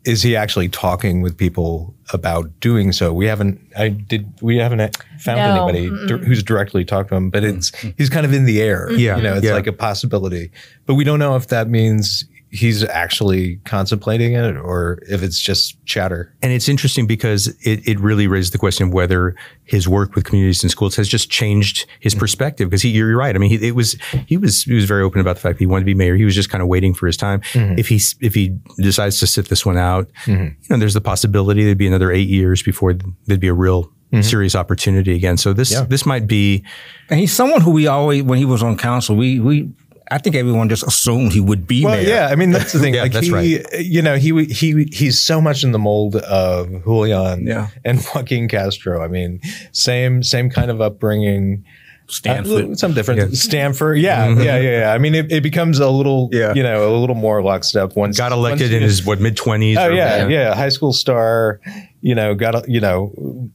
is 0.04 0.22
he 0.22 0.36
actually 0.36 0.68
talking 0.68 1.22
with 1.22 1.34
people 1.36 1.94
about 2.12 2.60
doing 2.60 2.92
so? 2.92 3.14
We 3.14 3.24
haven't. 3.24 3.60
I 3.78 3.88
did. 3.88 4.30
We 4.42 4.58
haven't 4.58 4.94
found 5.20 5.38
no. 5.38 5.68
anybody 5.68 6.06
di- 6.06 6.24
who's 6.24 6.42
directly 6.42 6.84
talked 6.84 7.08
to 7.08 7.16
him, 7.16 7.30
but 7.30 7.44
it's 7.44 7.74
he's 7.96 8.10
kind 8.10 8.26
of 8.26 8.34
in 8.34 8.44
the 8.44 8.60
air. 8.60 8.92
Yeah, 8.92 9.16
you 9.16 9.22
know, 9.22 9.36
it's 9.36 9.46
yeah. 9.46 9.54
like 9.54 9.66
a 9.66 9.72
possibility, 9.72 10.50
but 10.84 10.94
we 10.94 11.02
don't 11.02 11.18
know 11.18 11.34
if 11.34 11.48
that 11.48 11.68
means 11.68 12.26
he's 12.50 12.82
actually 12.84 13.56
contemplating 13.64 14.32
it 14.32 14.56
or 14.56 14.98
if 15.08 15.22
it's 15.22 15.38
just 15.38 15.84
chatter. 15.84 16.34
And 16.42 16.52
it's 16.52 16.68
interesting 16.68 17.06
because 17.06 17.48
it, 17.62 17.86
it 17.86 18.00
really 18.00 18.26
raised 18.26 18.52
the 18.52 18.58
question 18.58 18.88
of 18.88 18.92
whether 18.92 19.34
his 19.64 19.86
work 19.88 20.14
with 20.14 20.24
communities 20.24 20.62
and 20.62 20.70
schools 20.70 20.96
has 20.96 21.08
just 21.08 21.30
changed 21.30 21.86
his 22.00 22.14
mm-hmm. 22.14 22.20
perspective. 22.20 22.70
Because 22.70 22.84
you're 22.84 23.16
right. 23.16 23.34
I 23.34 23.38
mean, 23.38 23.50
he, 23.50 23.68
it 23.68 23.74
was 23.74 23.96
he 24.26 24.36
was 24.36 24.62
he 24.62 24.74
was 24.74 24.84
very 24.84 25.02
open 25.02 25.20
about 25.20 25.36
the 25.36 25.42
fact 25.42 25.58
that 25.58 25.62
he 25.62 25.66
wanted 25.66 25.82
to 25.82 25.86
be 25.86 25.94
mayor. 25.94 26.16
He 26.16 26.24
was 26.24 26.34
just 26.34 26.50
kind 26.50 26.62
of 26.62 26.68
waiting 26.68 26.94
for 26.94 27.06
his 27.06 27.16
time. 27.16 27.40
Mm-hmm. 27.52 27.78
If 27.78 27.88
he 27.88 28.00
if 28.20 28.34
he 28.34 28.56
decides 28.78 29.18
to 29.20 29.26
sit 29.26 29.48
this 29.48 29.66
one 29.66 29.76
out, 29.76 30.08
mm-hmm. 30.24 30.44
you 30.44 30.66
know, 30.70 30.78
there's 30.78 30.94
the 30.94 31.00
possibility 31.00 31.64
there'd 31.64 31.78
be 31.78 31.86
another 31.86 32.10
eight 32.10 32.28
years 32.28 32.62
before 32.62 32.94
there'd 33.26 33.40
be 33.40 33.48
a 33.48 33.54
real 33.54 33.92
serious 34.22 34.54
opportunity 34.54 35.14
again. 35.14 35.36
So 35.36 35.52
this 35.52 35.70
Yeah. 35.70 35.84
this 35.86 36.06
might 36.06 36.26
be 36.26 36.64
And 37.10 37.20
he's 37.20 37.32
someone 37.32 37.60
who 37.60 37.70
we 37.70 37.86
always, 37.86 38.22
when 38.22 38.38
he 38.38 38.44
was 38.44 38.62
on 38.62 38.76
council, 38.76 39.16
we 39.16 39.38
we 39.38 39.68
I 40.10 40.18
think 40.18 40.36
everyone 40.36 40.68
just 40.68 40.84
assumed 40.86 41.32
he 41.32 41.40
would 41.40 41.66
be 41.66 41.84
Well, 41.84 41.94
mayor. 41.96 42.08
yeah, 42.08 42.28
I 42.28 42.34
mean 42.34 42.50
that's 42.50 42.72
the 42.72 42.78
thing. 42.84 42.94
Yeah, 42.94 43.02
like 43.02 43.12
that's 43.12 43.26
he, 43.26 43.32
right. 43.32 43.64
you 43.80 44.02
know, 44.02 44.16
he 44.16 44.44
he 44.46 44.84
he's 44.92 45.20
so 45.20 45.40
much 45.40 45.64
in 45.64 45.72
the 45.72 45.78
mold 45.78 46.16
of 46.16 46.68
Julian 46.84 47.46
Yeah. 47.46 47.68
and 47.84 48.00
Joaquin 48.14 48.48
Castro. 48.48 49.02
I 49.02 49.08
mean, 49.08 49.40
same 49.72 50.22
same 50.22 50.50
kind 50.50 50.70
of 50.70 50.80
upbringing. 50.80 51.64
Stanford. 52.10 52.70
Uh, 52.70 52.74
some 52.74 52.94
different 52.94 53.20
Yeah. 53.20 53.26
Stanford, 53.32 53.98
yeah, 53.98 54.28
Mm-hmm. 54.28 54.40
yeah, 54.40 54.58
yeah, 54.58 54.78
yeah. 54.80 54.92
I 54.94 54.96
mean, 54.98 55.14
it, 55.14 55.30
it 55.30 55.42
becomes 55.42 55.78
a 55.78 55.90
little, 55.90 56.30
Yeah. 56.32 56.54
you 56.54 56.62
know, 56.62 56.88
a 56.88 56.96
little 56.98 57.14
more 57.14 57.42
lockstep 57.42 57.96
once 57.96 58.16
got 58.16 58.32
elected 58.32 58.70
once 58.70 58.72
in 58.76 58.82
his 58.82 59.04
what 59.04 59.20
mid 59.20 59.36
twenties. 59.36 59.76
Oh 59.76 59.90
yeah, 59.90 60.26
yeah, 60.26 60.54
high 60.54 60.70
school 60.70 60.94
star. 60.94 61.60
You 62.00 62.14
know, 62.14 62.34
got 62.34 62.54
a- 62.54 62.64
you 62.70 62.80
know, 62.80 63.12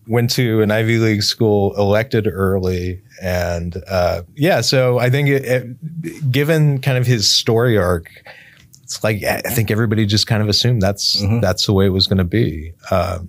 went 0.08 0.30
to 0.32 0.62
an 0.62 0.70
Ivy 0.72 0.98
League 0.98 1.24
school, 1.24 1.74
elected 1.78 2.28
early, 2.28 3.02
and 3.22 3.82
uh, 3.88 4.24
yeah. 4.36 4.60
So 4.62 5.00
I 5.00 5.10
think, 5.10 5.30
it, 5.30 5.46
it, 5.46 6.32
given 6.32 6.80
kind 6.82 6.98
of 6.98 7.06
his 7.08 7.32
story 7.32 7.78
arc, 7.78 8.08
it's 8.84 9.02
like 9.04 9.24
I 9.24 9.40
think 9.42 9.72
everybody 9.72 10.06
just 10.06 10.28
kind 10.28 10.42
of 10.44 10.50
assumed 10.50 10.82
that's 10.82 11.22
that's 11.42 11.66
the 11.66 11.74
way 11.74 11.86
it 11.86 11.90
was 11.90 12.06
going 12.08 12.18
to 12.18 12.24
be. 12.26 12.74
Uh, 12.92 13.20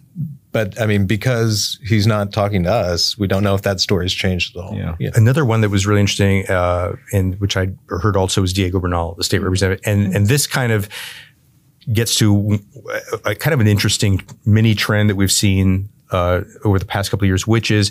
but 0.51 0.81
I 0.81 0.87
mean, 0.87 1.07
because 1.07 1.79
he's 1.85 2.07
not 2.07 2.33
talking 2.33 2.63
to 2.65 2.73
us, 2.73 3.17
we 3.19 3.27
don't 3.27 3.43
know 3.43 3.55
if 3.55 3.63
that 3.63 3.81
story's 3.81 4.13
changed 4.13 4.57
at 4.57 4.63
all. 4.63 4.75
Yeah. 5.01 5.11
Another 5.15 5.45
one 5.45 5.61
that 5.63 5.69
was 5.71 5.85
really 5.87 6.01
interesting, 6.01 6.47
uh, 6.49 6.95
and 7.13 7.39
which 7.41 7.57
I 7.57 7.69
heard 7.89 8.17
also 8.17 8.41
was 8.41 8.53
Diego 8.53 8.79
Bernal, 8.81 9.15
the 9.15 9.25
state 9.25 9.41
representative, 9.43 9.81
and 9.87 10.15
and 10.15 10.27
this 10.27 10.47
kind 10.49 10.73
of 10.73 10.89
gets 11.93 12.15
to 12.17 12.59
a, 13.25 13.31
a 13.31 13.35
kind 13.35 13.55
of 13.55 13.61
an 13.61 13.67
interesting 13.67 14.23
mini 14.45 14.75
trend 14.75 15.11
that 15.11 15.17
we've 15.17 15.33
seen 15.33 15.89
uh, 16.11 16.43
over 16.65 16.79
the 16.79 16.87
past 16.87 17.11
couple 17.11 17.25
of 17.25 17.29
years, 17.29 17.47
which 17.47 17.71
is 17.71 17.91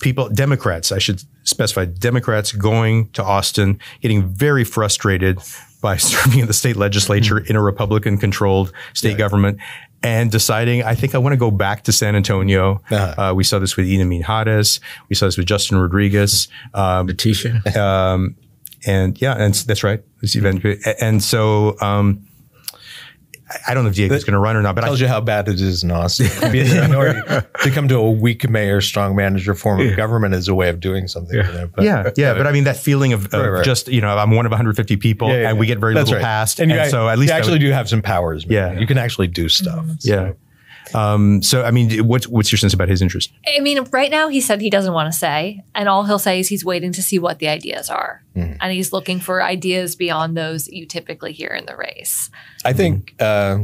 people, 0.00 0.28
Democrats, 0.28 0.92
I 0.92 0.98
should 0.98 1.22
specify, 1.44 1.84
Democrats 1.86 2.52
going 2.52 3.10
to 3.10 3.22
Austin, 3.22 3.78
getting 4.00 4.26
very 4.28 4.64
frustrated 4.64 5.38
by 5.80 5.96
serving 6.10 6.40
in 6.40 6.46
the 6.46 6.52
state 6.52 6.76
legislature 6.76 7.38
in 7.38 7.56
a 7.56 7.62
Republican-controlled 7.62 8.72
state 8.94 9.18
government. 9.18 9.58
And 10.04 10.32
deciding, 10.32 10.82
I 10.82 10.96
think 10.96 11.14
I 11.14 11.18
want 11.18 11.32
to 11.32 11.36
go 11.36 11.52
back 11.52 11.84
to 11.84 11.92
San 11.92 12.16
Antonio. 12.16 12.82
Uh-huh. 12.90 13.30
Uh, 13.30 13.34
we 13.34 13.44
saw 13.44 13.60
this 13.60 13.76
with 13.76 13.86
Ina 13.86 14.04
Minjarez. 14.04 14.80
We 15.08 15.14
saw 15.14 15.26
this 15.26 15.36
with 15.36 15.46
Justin 15.46 15.78
Rodriguez. 15.78 16.48
Um, 16.74 17.06
Leticia. 17.06 17.76
um, 17.76 18.34
and 18.84 19.20
yeah, 19.22 19.34
and 19.34 19.54
that's 19.54 19.84
right. 19.84 20.02
Event- 20.22 20.64
And 21.00 21.22
so, 21.22 21.78
um, 21.80 22.26
I- 23.52 23.70
I 23.72 23.74
don't 23.74 23.84
know 23.84 23.90
if 23.90 23.96
Diego's 23.96 24.24
going 24.24 24.32
to 24.32 24.38
run 24.38 24.56
or 24.56 24.62
not, 24.62 24.74
but 24.74 24.84
I, 24.84 24.86
Tells 24.88 25.00
you 25.00 25.06
how 25.08 25.20
bad 25.20 25.46
it 25.48 25.60
is 25.60 25.82
in 25.84 25.90
Austin. 25.90 26.28
Being 26.52 26.70
a 26.70 26.80
minority, 26.88 27.20
to 27.62 27.70
come 27.70 27.86
to 27.88 27.96
a 27.96 28.10
weak 28.10 28.48
mayor, 28.48 28.80
strong 28.80 29.14
manager 29.14 29.54
form 29.54 29.80
of 29.80 29.96
government 29.96 30.34
is 30.34 30.48
a 30.48 30.54
way 30.54 30.68
of 30.68 30.80
doing 30.80 31.06
something. 31.08 31.36
know, 31.38 31.70
but- 31.74 31.84
yeah, 31.84 32.10
yeah. 32.16 32.34
But 32.34 32.46
I 32.46 32.52
mean, 32.52 32.64
that 32.64 32.76
feeling 32.76 33.12
of, 33.12 33.26
of 33.26 33.32
Right, 33.34 33.48
right. 33.48 33.64
just, 33.64 33.88
you 33.88 34.00
know, 34.00 34.16
I'm 34.16 34.30
one 34.30 34.46
of 34.46 34.50
150 34.52 34.96
people 34.96 35.28
Yeah, 35.28 35.42
yeah, 35.42 35.50
and 35.50 35.58
we 35.58 35.66
get 35.66 35.78
very 35.78 35.94
That's 35.94 36.06
little 36.10 36.20
right. 36.20 36.24
passed. 36.24 36.60
And, 36.60 36.72
And, 36.72 36.84
you, 36.84 36.90
so 36.90 37.08
at 37.08 37.18
least 37.18 37.30
you 37.32 37.36
actually 37.36 37.52
would- 37.54 37.60
do 37.60 37.70
have 37.70 37.88
some 37.88 38.02
powers. 38.02 38.46
man. 38.46 38.74
Yeah. 38.74 38.80
you 38.80 38.86
can 38.86 38.98
actually 38.98 39.28
do 39.28 39.48
stuff. 39.48 39.84
yeah. 40.00 40.32
Um, 40.94 41.42
so, 41.42 41.62
I 41.62 41.70
mean, 41.70 42.06
what's, 42.06 42.26
what's 42.28 42.52
your 42.52 42.58
sense 42.58 42.74
about 42.74 42.88
his 42.88 43.00
interest? 43.00 43.32
I 43.46 43.60
mean, 43.60 43.84
right 43.92 44.10
now 44.10 44.28
he 44.28 44.40
said 44.40 44.60
he 44.60 44.68
doesn't 44.70 44.92
want 44.92 45.12
to 45.12 45.18
say, 45.18 45.62
and 45.74 45.88
all 45.88 46.04
he'll 46.04 46.18
say 46.18 46.40
is 46.40 46.48
he's 46.48 46.64
waiting 46.64 46.92
to 46.92 47.02
see 47.02 47.18
what 47.18 47.38
the 47.38 47.48
ideas 47.48 47.88
are, 47.88 48.22
Mm-hmm. 48.36 48.54
and 48.60 48.72
he's 48.72 48.92
looking 48.92 49.20
for 49.20 49.42
ideas 49.42 49.94
beyond 49.94 50.36
those 50.36 50.64
that 50.64 50.74
you 50.74 50.86
typically 50.86 51.32
hear 51.32 51.50
in 51.50 51.66
the 51.66 51.76
race. 51.76 52.30
I 52.64 52.72
think 52.72 53.14
uh, 53.20 53.58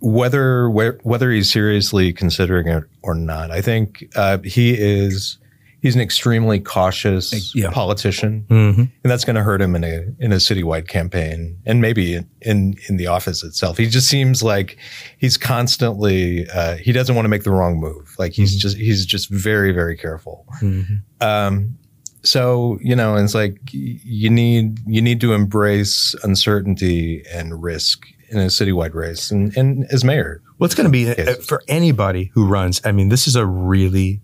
whether 0.00 0.70
where, 0.70 0.98
whether 1.02 1.30
he's 1.30 1.50
seriously 1.50 2.12
considering 2.12 2.68
it 2.68 2.84
or 3.02 3.14
not, 3.14 3.50
I 3.50 3.60
think 3.60 4.08
uh, 4.16 4.38
he 4.38 4.74
is. 4.78 5.36
He's 5.82 5.94
an 5.94 6.00
extremely 6.02 6.60
cautious 6.60 7.54
Yeah. 7.54 7.70
politician, 7.70 8.44
Mm-hmm. 8.50 8.80
and 8.80 9.10
that's 9.10 9.24
going 9.24 9.36
to 9.36 9.42
hurt 9.42 9.62
him 9.62 9.74
in 9.74 9.82
a 9.84 10.02
in 10.18 10.32
a 10.32 10.36
citywide 10.36 10.88
campaign, 10.88 11.56
and 11.64 11.80
maybe 11.80 12.14
in 12.14 12.28
in, 12.42 12.74
in 12.88 12.96
the 12.98 13.06
office 13.06 13.42
itself. 13.42 13.78
He 13.78 13.86
just 13.86 14.08
seems 14.08 14.42
like 14.42 14.76
he's 15.18 15.36
constantly 15.38 16.46
uh, 16.50 16.76
he 16.76 16.92
doesn't 16.92 17.14
want 17.14 17.24
to 17.24 17.30
make 17.30 17.44
the 17.44 17.50
wrong 17.50 17.78
move. 17.80 18.14
Like 18.18 18.32
he's 18.32 18.56
just 18.56 18.76
he's 18.76 19.06
just 19.06 19.30
very 19.30 19.72
very 19.72 19.96
careful. 19.96 20.46
Um, 21.20 21.78
so 22.22 22.78
you 22.82 22.94
know, 22.94 23.16
it's 23.16 23.34
like 23.34 23.58
you 23.72 24.28
need 24.30 24.78
you 24.86 25.00
need 25.00 25.20
to 25.22 25.32
embrace 25.32 26.14
uncertainty 26.22 27.22
and 27.32 27.62
risk 27.62 28.04
in 28.28 28.38
a 28.38 28.46
citywide 28.46 28.94
race, 28.94 29.30
and 29.30 29.56
and 29.56 29.86
as 29.90 30.04
mayor, 30.04 30.42
Well, 30.58 30.66
it's 30.66 30.74
going 30.74 30.84
to 30.84 30.90
be 30.92 31.08
uh, 31.10 31.34
for 31.36 31.62
anybody 31.68 32.30
who 32.34 32.46
runs. 32.46 32.80
I 32.84 32.92
mean, 32.92 33.08
this 33.08 33.26
is 33.26 33.34
a 33.36 33.46
really 33.46 34.20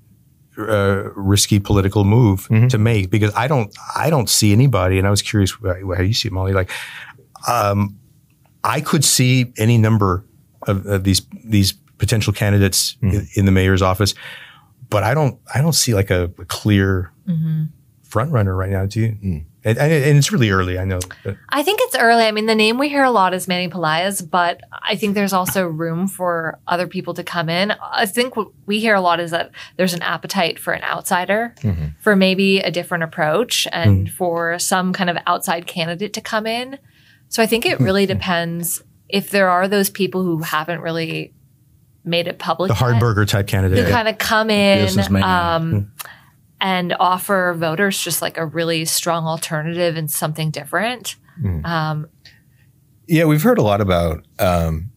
uh, 0.59 1.11
risky 1.15 1.59
political 1.61 2.05
move 2.05 2.49
Mm-hmm. 2.49 2.69
to 2.69 2.79
make 2.79 3.11
because 3.11 3.33
I 3.35 3.47
don't, 3.49 3.75
I 3.97 4.11
don't 4.11 4.29
see 4.31 4.53
anybody. 4.53 4.99
And 4.99 5.07
I 5.07 5.11
was 5.11 5.23
curious 5.23 5.53
how 5.63 5.95
how 5.95 6.03
you 6.03 6.15
see 6.15 6.29
it, 6.29 6.33
Molly. 6.33 6.53
Like, 6.53 6.71
um, 7.49 7.97
I 8.65 8.81
could 8.81 9.05
see 9.05 9.53
any 9.59 9.79
number 9.79 10.25
of, 10.67 10.87
of 10.87 11.05
these 11.05 11.23
these 11.45 11.73
potential 11.99 12.33
candidates 12.33 12.97
Mm-hmm. 13.03 13.17
in, 13.17 13.29
in 13.37 13.45
the 13.47 13.53
mayor's 13.53 13.83
office, 13.83 14.15
but 14.91 15.03
I 15.03 15.15
don't, 15.15 15.39
I 15.55 15.61
don't 15.63 15.75
see 15.75 15.95
like 15.95 16.11
a, 16.11 16.25
a 16.39 16.45
clear 16.47 17.13
front 18.17 18.33
runner 18.33 18.57
right 18.57 18.71
now. 18.71 18.87
Do 18.87 19.01
you? 19.01 19.09
Mm. 19.09 19.45
And, 19.63 19.79
and, 19.79 19.93
and 19.93 20.17
it's 20.17 20.33
really 20.33 20.49
early. 20.49 20.79
I 20.79 20.87
know. 20.87 21.01
But 21.23 21.37
I 21.51 21.63
think 21.63 21.81
it's 21.83 21.97
early. 21.97 22.25
I 22.25 22.33
mean, 22.33 22.47
the 22.47 22.55
name 22.55 22.79
we 22.79 22.89
hear 22.89 23.05
a 23.05 23.11
lot 23.11 23.35
is 23.35 23.47
Manny 23.47 23.69
Pelaez, 23.69 24.23
but 24.31 24.63
I 24.73 24.97
think 24.97 25.15
there's 25.15 25.35
also 25.35 25.67
room 25.67 26.09
for 26.09 26.59
other 26.67 26.87
people 26.87 27.13
to 27.13 27.23
come 27.23 27.51
in. 27.51 27.73
I 27.73 28.07
think 28.07 28.37
what 28.37 28.49
we 28.65 28.81
hear 28.81 28.95
a 28.95 29.03
lot 29.03 29.21
is 29.21 29.33
that 29.33 29.51
there's 29.77 29.93
an 29.93 30.01
appetite 30.01 30.59
for 30.59 30.73
an 30.73 30.83
outsider, 30.83 31.55
for 32.01 32.17
maybe 32.17 32.61
a 32.61 32.71
different 32.71 33.05
approach, 33.05 33.69
and 33.71 34.11
for 34.11 34.59
some 34.59 34.95
kind 34.95 35.11
of 35.11 35.19
outside 35.27 35.67
candidate 35.67 36.15
to 36.15 36.23
come 36.23 36.47
in. 36.47 36.79
So 37.29 37.43
I 37.43 37.47
think 37.47 37.67
it 37.67 37.79
really 37.81 38.07
depends 38.07 38.83
if 39.11 39.29
there 39.29 39.51
are 39.51 39.69
those 39.69 39.91
people 39.91 40.23
who 40.23 40.39
haven't 40.39 40.81
really 40.81 41.35
made 42.03 42.29
it 42.29 42.39
public. 42.39 42.69
the 42.69 42.75
yet, 42.75 42.83
Hardberger 42.83 43.29
type 43.29 43.47
candidate. 43.47 43.85
who 43.85 43.91
kind 43.91 44.09
of 44.09 44.17
come 44.17 44.49
in 44.49 44.87
Business 44.87 45.11
um, 45.23 45.93
and 46.61 46.95
offer 46.99 47.55
voters 47.57 48.01
just 48.01 48.23
like 48.23 48.39
a 48.39 48.47
really 48.47 48.85
strong 48.85 49.27
alternative 49.27 49.97
and 49.97 50.11
something 50.11 50.51
different. 50.51 51.17
Um, 51.65 52.09
yeah, 53.07 53.25
we've 53.25 53.43
heard 53.43 53.59
a 53.59 53.63
lot 53.63 53.81
about. 53.81 54.27
Um, 54.39 54.91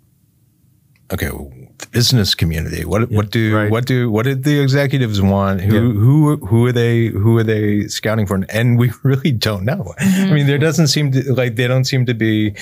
okay, 1.12 1.30
the 1.80 1.88
business 1.88 2.36
community. 2.36 2.86
What 2.86 3.10
what 3.10 3.32
do 3.32 3.56
right. 3.56 3.72
what 3.72 3.86
do 3.86 4.10
what 4.12 4.24
did 4.24 4.44
the 4.44 4.60
executives 4.62 5.22
want? 5.22 5.62
Who 5.62 5.74
Yeah. 5.74 5.94
who 5.94 6.36
who 6.46 6.66
are 6.68 6.72
they 6.72 7.08
who 7.08 7.38
are 7.38 7.44
they 7.44 7.88
scouting 7.88 8.26
for? 8.28 8.40
And 8.50 8.78
we 8.78 8.92
really 9.04 9.32
don't 9.32 9.64
know. 9.66 9.94
I 10.00 10.32
mean, 10.32 10.46
there 10.48 10.58
doesn't 10.58 10.88
seem 10.88 11.12
to 11.14 11.34
like 11.34 11.56
they 11.56 11.68
don't 11.68 11.86
seem 11.86 12.06
to 12.06 12.14
be. 12.14 12.56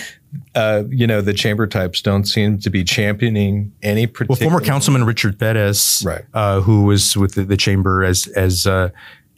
Uh, 0.56 0.84
you 0.90 1.08
know, 1.08 1.22
the 1.22 1.34
chamber 1.34 1.66
types 1.68 2.02
don't 2.02 2.26
seem 2.26 2.60
to 2.60 2.70
be 2.70 2.84
championing 2.84 3.72
any 3.82 4.06
particular. 4.08 4.28
Well, 4.50 4.50
former 4.50 4.66
Councilman 4.66 5.06
Richard 5.06 5.40
Perez, 5.40 6.04
Right. 6.06 6.26
uh, 6.34 6.60
who 6.60 6.84
was 6.84 7.16
with 7.16 7.36
the, 7.36 7.44
the 7.46 7.56
chamber 7.56 8.04
as 8.04 8.28
as 8.36 8.68
uh, 8.68 8.90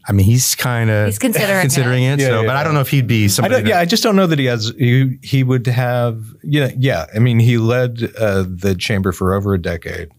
I 0.10 0.12
mean, 0.12 0.26
he's 0.26 0.56
kind 0.56 0.89
of 0.89 1.06
He's 1.06 1.19
considering 1.19 1.62
considering 1.62 2.04
it. 2.04 2.19
it. 2.19 2.26
so, 2.26 2.41
Yeah, 2.41 2.48
but 2.48 2.54
yeah. 2.54 2.60
I 2.60 2.63
don't 2.63 2.74
know 2.74 2.82
if 2.82 2.89
he'd 2.89 3.06
be 3.06 3.26
I 3.26 3.28
somebody. 3.28 3.56
don't, 3.58 3.67
yeah, 3.67 3.80
I 3.80 3.86
just 3.86 4.02
don't 4.02 4.15
know 4.15 4.26
that 4.26 4.39
he 4.39 4.45
has. 4.45 4.74
He, 4.76 5.19
he 5.22 5.43
would 5.43 5.67
have. 5.67 6.34
You 6.41 6.62
know, 6.62 6.72
yeah. 6.76 7.06
I 7.15 7.19
mean, 7.19 7.38
he 7.38 7.60
led 7.60 8.12
uh, 8.17 8.43
the 8.48 8.74
chamber 8.74 9.12
for 9.12 9.36
over 9.36 9.54
a 9.54 9.62
decade. 9.62 10.10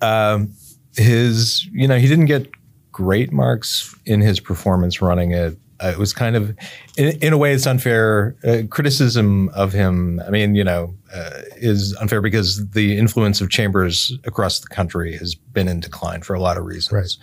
Um, 0.00 0.52
his, 0.96 1.64
you 1.66 1.86
know, 1.86 1.96
he 1.96 2.08
didn't 2.08 2.26
get 2.26 2.50
great 2.90 3.32
marks 3.32 3.94
in 4.04 4.20
his 4.20 4.40
performance 4.40 5.00
running 5.00 5.30
it. 5.30 5.56
Uh, 5.80 5.88
it 5.88 5.98
was 5.98 6.12
kind 6.12 6.34
of, 6.34 6.50
in, 6.96 7.16
in 7.20 7.32
a 7.32 7.38
way, 7.38 7.52
it's 7.52 7.66
unfair. 7.66 8.36
Uh, 8.44 8.62
criticism 8.70 9.48
of 9.50 9.72
him, 9.72 10.20
I 10.26 10.30
mean, 10.30 10.54
you 10.54 10.64
know, 10.64 10.94
uh, 11.12 11.42
is 11.56 11.94
unfair 12.00 12.20
because 12.20 12.68
the 12.70 12.96
influence 12.98 13.40
of 13.40 13.50
chambers 13.50 14.16
across 14.24 14.60
the 14.60 14.68
country 14.68 15.16
has 15.18 15.34
been 15.34 15.68
in 15.68 15.80
decline 15.80 16.22
for 16.22 16.34
a 16.34 16.40
lot 16.40 16.56
of 16.56 16.64
reasons. 16.64 17.18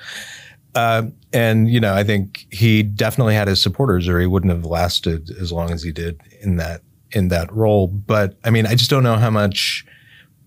Uh, 0.76 1.04
and 1.34 1.70
you 1.70 1.80
know, 1.80 1.94
I 1.94 2.04
think 2.04 2.48
he 2.52 2.84
definitely 2.84 3.36
had 3.36 3.48
his 3.48 3.62
supporters, 3.62 4.08
or 4.08 4.20
he 4.20 4.28
wouldn't 4.28 4.52
have 4.52 4.66
lasted 4.66 5.30
as 5.32 5.52
long 5.52 5.72
as 5.72 5.84
he 5.84 5.92
did 5.92 6.22
in 6.42 6.58
that 6.58 6.82
in 7.12 7.28
that 7.30 7.52
role. 7.52 7.88
But 7.88 8.38
I 8.44 8.50
mean, 8.50 8.66
I 8.66 8.76
just 8.76 8.90
don't 8.90 9.04
know 9.04 9.18
how 9.18 9.30
much 9.30 9.86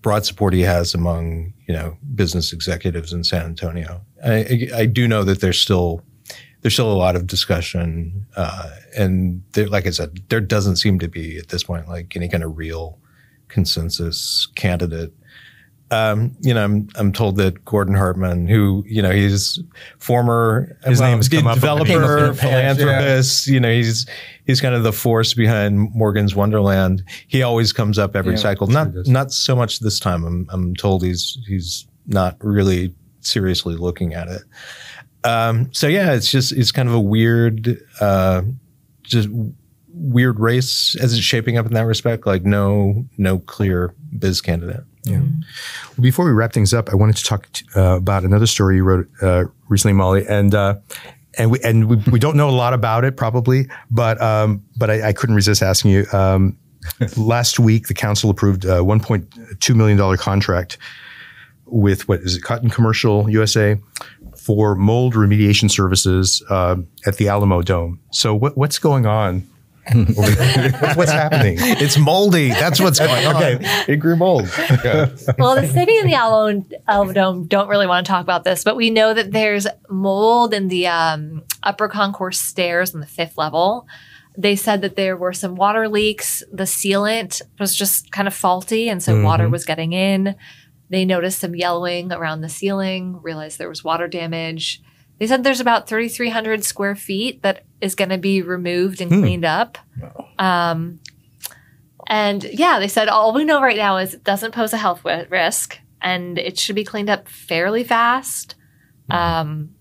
broad 0.01 0.25
support 0.25 0.53
he 0.53 0.61
has 0.61 0.93
among 0.93 1.53
you 1.67 1.73
know 1.73 1.97
business 2.13 2.53
executives 2.53 3.13
in 3.13 3.23
San 3.23 3.45
Antonio. 3.45 4.01
I, 4.23 4.33
I, 4.33 4.69
I 4.75 4.85
do 4.85 5.07
know 5.07 5.23
that 5.23 5.41
there's 5.41 5.59
still 5.59 6.01
there's 6.61 6.73
still 6.73 6.91
a 6.91 6.93
lot 6.93 7.15
of 7.15 7.27
discussion, 7.27 8.25
uh, 8.35 8.71
and 8.97 9.43
there, 9.53 9.67
like 9.67 9.85
I 9.85 9.91
said, 9.91 10.23
there 10.29 10.41
doesn't 10.41 10.77
seem 10.77 10.97
to 10.99 11.07
be 11.07 11.37
at 11.37 11.49
this 11.49 11.63
point 11.63 11.87
like 11.87 12.15
any 12.15 12.27
kind 12.27 12.43
of 12.43 12.57
real 12.57 12.99
consensus 13.47 14.47
candidate. 14.55 15.13
Um, 15.91 16.35
you 16.41 16.53
know, 16.53 16.63
I'm 16.63 16.89
I'm 16.95 17.13
told 17.13 17.35
that 17.37 17.63
Gordon 17.63 17.93
Hartman, 17.93 18.47
who 18.47 18.83
you 18.87 19.01
know 19.01 19.11
he's 19.11 19.59
former 19.99 20.75
His 20.83 20.99
well, 20.99 21.09
name 21.09 21.17
has 21.19 21.29
come 21.29 21.45
up- 21.45 21.55
developer, 21.55 21.85
came 21.85 22.03
up 22.03 22.19
in 22.19 22.27
the 22.27 22.33
philanthropist. 22.35 23.47
You 23.47 23.59
know, 23.59 23.71
he's 23.71 24.07
he's 24.45 24.59
kind 24.61 24.73
of 24.73 24.81
the 24.83 24.91
force 24.91 25.33
behind 25.35 25.93
Morgan's 25.93 26.35
Wonderland. 26.35 27.03
He 27.27 27.43
always 27.43 27.71
comes 27.71 27.99
up 27.99 28.15
every 28.15 28.33
Yeah, 28.33 28.39
cycle. 28.39 28.65
Not 28.67 28.89
not 29.05 29.31
so 29.31 29.55
much 29.55 29.79
this 29.79 29.99
time. 29.99 30.25
I'm 30.25 30.47
I'm 30.49 30.75
told 30.75 31.03
he's 31.03 31.37
he's 31.47 31.87
not 32.07 32.35
really 32.43 32.93
seriously 33.21 33.75
looking 33.75 34.13
at 34.15 34.27
it. 34.27 34.41
Um, 35.23 35.71
so 35.71 35.87
yeah, 35.87 36.13
it's 36.13 36.31
just 36.31 36.51
it's 36.51 36.71
kind 36.71 36.89
of 36.89 36.95
a 36.95 36.99
weird, 36.99 37.79
uh, 38.01 38.41
just 39.03 39.29
weird 39.95 40.39
race 40.39 40.95
as 41.01 41.13
it's 41.13 41.23
shaping 41.23 41.57
up 41.57 41.65
in 41.65 41.73
that 41.73 41.85
respect. 41.85 42.25
Like 42.25 42.43
no 42.43 43.05
no 43.17 43.39
clear 43.39 43.93
biz 44.17 44.41
candidate. 44.41 44.83
Yeah. 45.03 45.19
Well, 45.19 46.01
before 46.01 46.25
we 46.25 46.31
wrap 46.31 46.53
things 46.53 46.73
up, 46.73 46.89
I 46.89 46.95
wanted 46.95 47.17
to 47.17 47.23
talk 47.23 47.47
t- 47.53 47.65
uh, 47.75 47.97
about 47.97 48.23
another 48.23 48.47
story 48.47 48.77
you 48.77 48.83
wrote 48.83 49.07
uh, 49.21 49.45
recently, 49.69 49.93
Molly, 49.93 50.25
and 50.27 50.53
uh, 50.53 50.75
and 51.37 51.51
we 51.51 51.59
and 51.63 51.87
we, 51.87 51.97
we 52.11 52.19
don't 52.19 52.35
know 52.35 52.49
a 52.49 52.51
lot 52.51 52.73
about 52.73 53.03
it 53.03 53.15
probably, 53.15 53.67
but 53.91 54.21
um, 54.21 54.63
but 54.77 54.89
I, 54.89 55.09
I 55.09 55.13
couldn't 55.13 55.35
resist 55.35 55.61
asking 55.61 55.91
you. 55.91 56.05
Um, 56.11 56.57
last 57.17 57.59
week, 57.59 57.87
the 57.87 57.93
council 57.93 58.29
approved 58.29 58.65
a 58.65 58.79
1.2 58.79 59.75
million 59.75 59.97
dollar 59.97 60.17
contract 60.17 60.77
with 61.65 62.07
what 62.07 62.19
is 62.21 62.37
it, 62.37 62.43
Cotton 62.43 62.69
Commercial 62.69 63.29
USA 63.29 63.77
for 64.37 64.75
mold 64.75 65.15
remediation 65.15 65.69
services 65.69 66.43
uh, 66.49 66.75
at 67.05 67.17
the 67.17 67.25
Alamodome. 67.25 67.97
So 68.11 68.35
what 68.35 68.57
what's 68.57 68.79
going 68.79 69.05
on? 69.05 69.47
Over 69.93 70.31
there? 70.31 70.71
what's, 70.71 70.95
what's 70.95 71.11
happening? 71.11 71.57
It's 71.59 71.97
moldy. 71.97 72.49
That's 72.49 72.79
what's 72.79 72.99
going 72.99 73.25
on. 73.25 73.35
Okay. 73.35 73.83
It 73.87 73.97
grew 73.97 74.15
mold. 74.15 74.49
Yeah. 74.83 75.09
well, 75.37 75.55
the 75.55 75.67
city 75.67 75.97
and 75.97 76.09
the 76.09 76.13
Alamo, 76.13 76.65
Alamodome 76.87 77.47
don't 77.47 77.67
really 77.67 77.87
want 77.87 78.05
to 78.05 78.09
talk 78.09 78.23
about 78.23 78.43
this, 78.43 78.63
but 78.63 78.75
we 78.75 78.89
know 78.89 79.13
that 79.13 79.31
there's 79.31 79.67
mold 79.89 80.53
in 80.53 80.67
the 80.67 80.87
um, 80.87 81.43
upper 81.63 81.87
concourse 81.87 82.39
stairs 82.39 82.93
on 82.93 83.01
the 83.01 83.07
fifth 83.07 83.37
level. 83.37 83.87
They 84.37 84.55
said 84.55 84.81
that 84.81 84.95
there 84.95 85.15
were 85.15 85.33
some 85.33 85.55
water 85.55 85.87
leaks. 85.87 86.43
The 86.51 86.63
sealant 86.63 87.41
was 87.59 87.75
just 87.75 88.11
kind 88.11 88.27
of 88.27 88.33
faulty, 88.33 88.89
and 88.89 89.01
so 89.01 89.23
water 89.23 89.49
was 89.49 89.65
getting 89.65 89.93
in. 89.93 90.35
They 90.89 91.05
noticed 91.05 91.39
some 91.39 91.55
yellowing 91.55 92.11
around 92.11 92.41
the 92.41 92.49
ceiling, 92.49 93.19
realized 93.21 93.57
there 93.57 93.69
was 93.69 93.83
water 93.83 94.07
damage. 94.07 94.81
They 95.19 95.27
said 95.27 95.43
there's 95.43 95.59
about 95.61 95.87
3,300 95.87 96.63
square 96.63 96.95
feet 96.95 97.41
that 97.41 97.63
is 97.81 97.95
going 97.95 98.09
to 98.09 98.17
be 98.17 98.41
removed 98.41 99.01
and 99.01 99.09
cleaned 99.11 99.45
up. 99.45 99.77
Um, 100.37 100.99
and 102.07 102.43
yeah, 102.43 102.79
they 102.79 102.87
said 102.87 103.07
all 103.07 103.33
we 103.33 103.45
know 103.45 103.61
right 103.61 103.77
now 103.77 103.97
is 103.97 104.13
it 104.13 104.23
doesn't 104.23 104.51
pose 104.53 104.73
a 104.73 104.77
health 104.77 105.05
risk 105.05 105.79
and 106.01 106.37
it 106.37 106.59
should 106.59 106.75
be 106.75 106.83
cleaned 106.83 107.09
up 107.09 107.27
fairly 107.27 107.83
fast. 107.83 108.55
Um, 109.09 109.74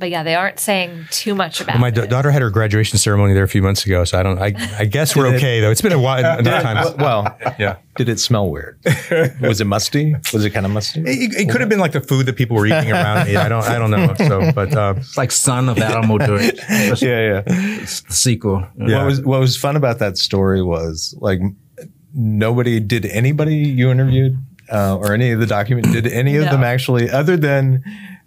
but 0.00 0.10
yeah, 0.10 0.22
they 0.24 0.34
aren't 0.34 0.58
saying 0.58 1.06
too 1.10 1.34
much 1.36 1.60
about 1.60 1.74
Well, 1.74 1.80
my 1.82 1.90
da- 1.90 2.06
daughter 2.06 2.30
had 2.32 2.42
her 2.42 2.50
graduation 2.50 2.98
ceremony 2.98 3.34
there 3.34 3.44
a 3.44 3.48
few 3.48 3.62
months 3.62 3.86
ago, 3.86 4.02
so 4.04 4.18
I 4.18 4.22
don't. 4.24 4.38
I, 4.40 4.52
I 4.78 4.84
guess 4.86 5.14
we're 5.14 5.28
okay 5.36 5.60
though. 5.60 5.70
It's 5.70 5.82
been 5.82 5.92
a 5.92 5.98
while 6.00 6.38
enough 6.38 6.62
time. 6.62 6.96
Well, 6.98 7.38
Yeah, 7.58 7.76
did 7.96 8.08
it 8.08 8.18
smell 8.18 8.50
weird? 8.50 8.78
Was 9.40 9.60
it 9.60 9.66
musty? 9.66 10.16
Was 10.32 10.44
it 10.44 10.50
kind 10.50 10.66
of 10.66 10.72
musty? 10.72 11.00
it, 11.02 11.34
it 11.34 11.50
could 11.50 11.60
have 11.60 11.68
been 11.70 11.78
like 11.78 11.92
the 11.92 12.00
food 12.00 12.26
that 12.26 12.34
people 12.36 12.56
were 12.56 12.66
eating 12.66 12.90
around 12.90 13.26
me. 13.28 13.36
I 13.36 13.48
don't. 13.48 13.62
I 13.64 13.78
don't 13.78 13.90
know. 13.92 14.14
So, 14.18 14.50
but 14.52 14.74
uh, 14.74 14.94
It's 14.96 15.16
like 15.16 15.30
Son 15.30 15.68
of 15.68 15.78
Alamo 15.78 16.18
Dome. 16.26 16.40
Yeah, 16.40 16.94
yeah. 17.00 17.42
It's 17.46 18.00
the 18.00 18.12
sequel. 18.12 18.66
Yeah. 18.76 18.96
What 18.98 19.06
was 19.06 19.20
what 19.20 19.40
was 19.40 19.56
fun 19.56 19.76
about 19.76 19.98
that 20.00 20.18
story 20.18 20.62
was 20.62 21.14
like 21.20 21.40
nobody 22.14 22.80
did 22.80 23.06
anybody 23.06 23.56
you 23.56 23.90
interviewed 23.90 24.36
uh, 24.72 24.96
or 24.96 25.12
any 25.14 25.30
of 25.30 25.40
the 25.40 25.46
document 25.46 25.92
did 25.92 26.06
any 26.06 26.36
of 26.36 26.44
No. 26.46 26.52
them 26.52 26.64
actually 26.64 27.08
other 27.10 27.36
than 27.36 27.82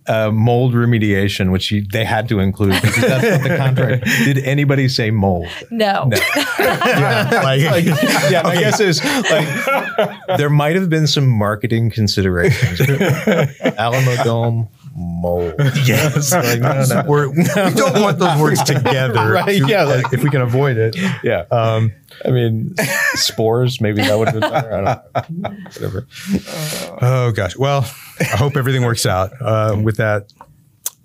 uh, 0.08 0.32
mold 0.32 0.74
remediation, 0.74 1.52
which 1.52 1.72
you, 1.72 1.84
they 1.84 2.06
had 2.06 2.28
to 2.30 2.40
include 2.40 2.82
because 2.82 2.96
that's 2.96 3.24
what 3.24 3.50
the 3.50 3.58
contract. 3.58 4.06
Did 4.26 4.40
anybody 4.40 4.88
say 4.88 5.12
mold? 5.12 5.48
no. 5.70 6.10
like, 6.60 7.86
yeah, 8.30 8.42
my 8.44 8.56
guess 8.56 8.80
is 8.80 9.04
like 9.04 10.38
there 10.38 10.50
might 10.50 10.76
have 10.76 10.90
been 10.90 11.08
some 11.08 11.28
marketing 11.28 11.90
considerations. 11.90 12.80
Alamodome 12.80 14.68
mold. 14.96 15.54
yes, 15.86 16.32
Like, 16.32 16.60
no, 16.60 16.84
no. 16.86 17.04
We're, 17.08 17.30
we 17.30 17.44
don't 17.76 18.02
want 18.02 18.20
those 18.20 18.40
words 18.40 18.64
together. 18.64 19.32
Right, 19.34 19.60
to- 19.62 19.68
yeah, 19.68 19.84
like- 19.84 20.14
if 20.14 20.24
we 20.24 20.30
can 20.30 20.42
avoid 20.42 20.78
it. 20.78 20.96
Yeah. 21.24 21.46
Um, 21.52 21.92
I 22.26 22.30
mean, 22.32 22.76
spores. 23.16 23.82
Maybe 23.82 24.02
that 24.02 24.18
would 24.18 24.30
have 24.30 24.40
been 24.40 24.50
better. 24.52 24.74
I 25.16 25.22
don't 25.22 25.42
know. 25.42 25.50
Whatever. 25.66 26.08
oh 27.02 27.32
gosh. 27.36 27.56
Well, 27.58 27.90
I 28.20 28.24
hope 28.38 28.56
everything 28.56 28.84
works 28.84 29.06
out. 29.06 29.32
Uh, 29.42 29.80
with 29.82 29.98
that, 29.98 30.32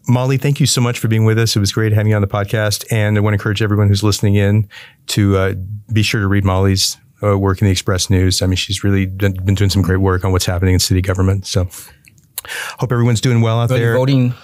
Molly, 0.07 0.37
thank 0.38 0.61
you 0.61 0.66
so 0.66 0.81
much 0.81 0.98
for 0.98 1.09
being 1.09 1.24
with 1.24 1.38
us. 1.38 1.55
It 1.57 1.61
was 1.61 1.72
great 1.72 1.92
having 1.92 2.11
you 2.11 2.16
on 2.16 2.22
the 2.22 2.29
podcast, 2.29 2.85
and 2.90 3.16
I 3.16 3.20
want 3.20 3.33
to 3.33 3.37
encourage 3.37 3.62
everyone 3.62 3.88
who's 3.88 4.03
listening 4.03 4.35
in 4.37 4.68
to 5.09 5.37
uh, 5.37 5.55
be 5.92 6.03
sure 6.03 6.20
to 6.20 6.29
read 6.29 6.44
Molly's 6.44 6.96
uh, 7.22 7.37
work 7.38 7.61
in 7.61 7.66
the 7.66 7.70
Express 7.72 8.09
News. 8.11 8.40
I 8.42 8.46
mean, 8.46 8.57
she's 8.57 8.83
really 8.85 9.07
been, 9.07 9.33
been 9.44 9.55
doing 9.55 9.70
some 9.70 9.83
great 9.83 9.98
work 9.98 10.24
on 10.24 10.33
what's 10.33 10.46
happening 10.46 10.74
in 10.74 10.81
city 10.81 11.01
government. 11.03 11.46
So. 11.46 11.68
Hope 12.79 12.92
everyone's 12.92 13.20
doing 13.20 13.40
well 13.40 13.61
out 13.61 13.70
Early 13.70 13.81
there. 13.81 13.94
voting. 13.96 14.35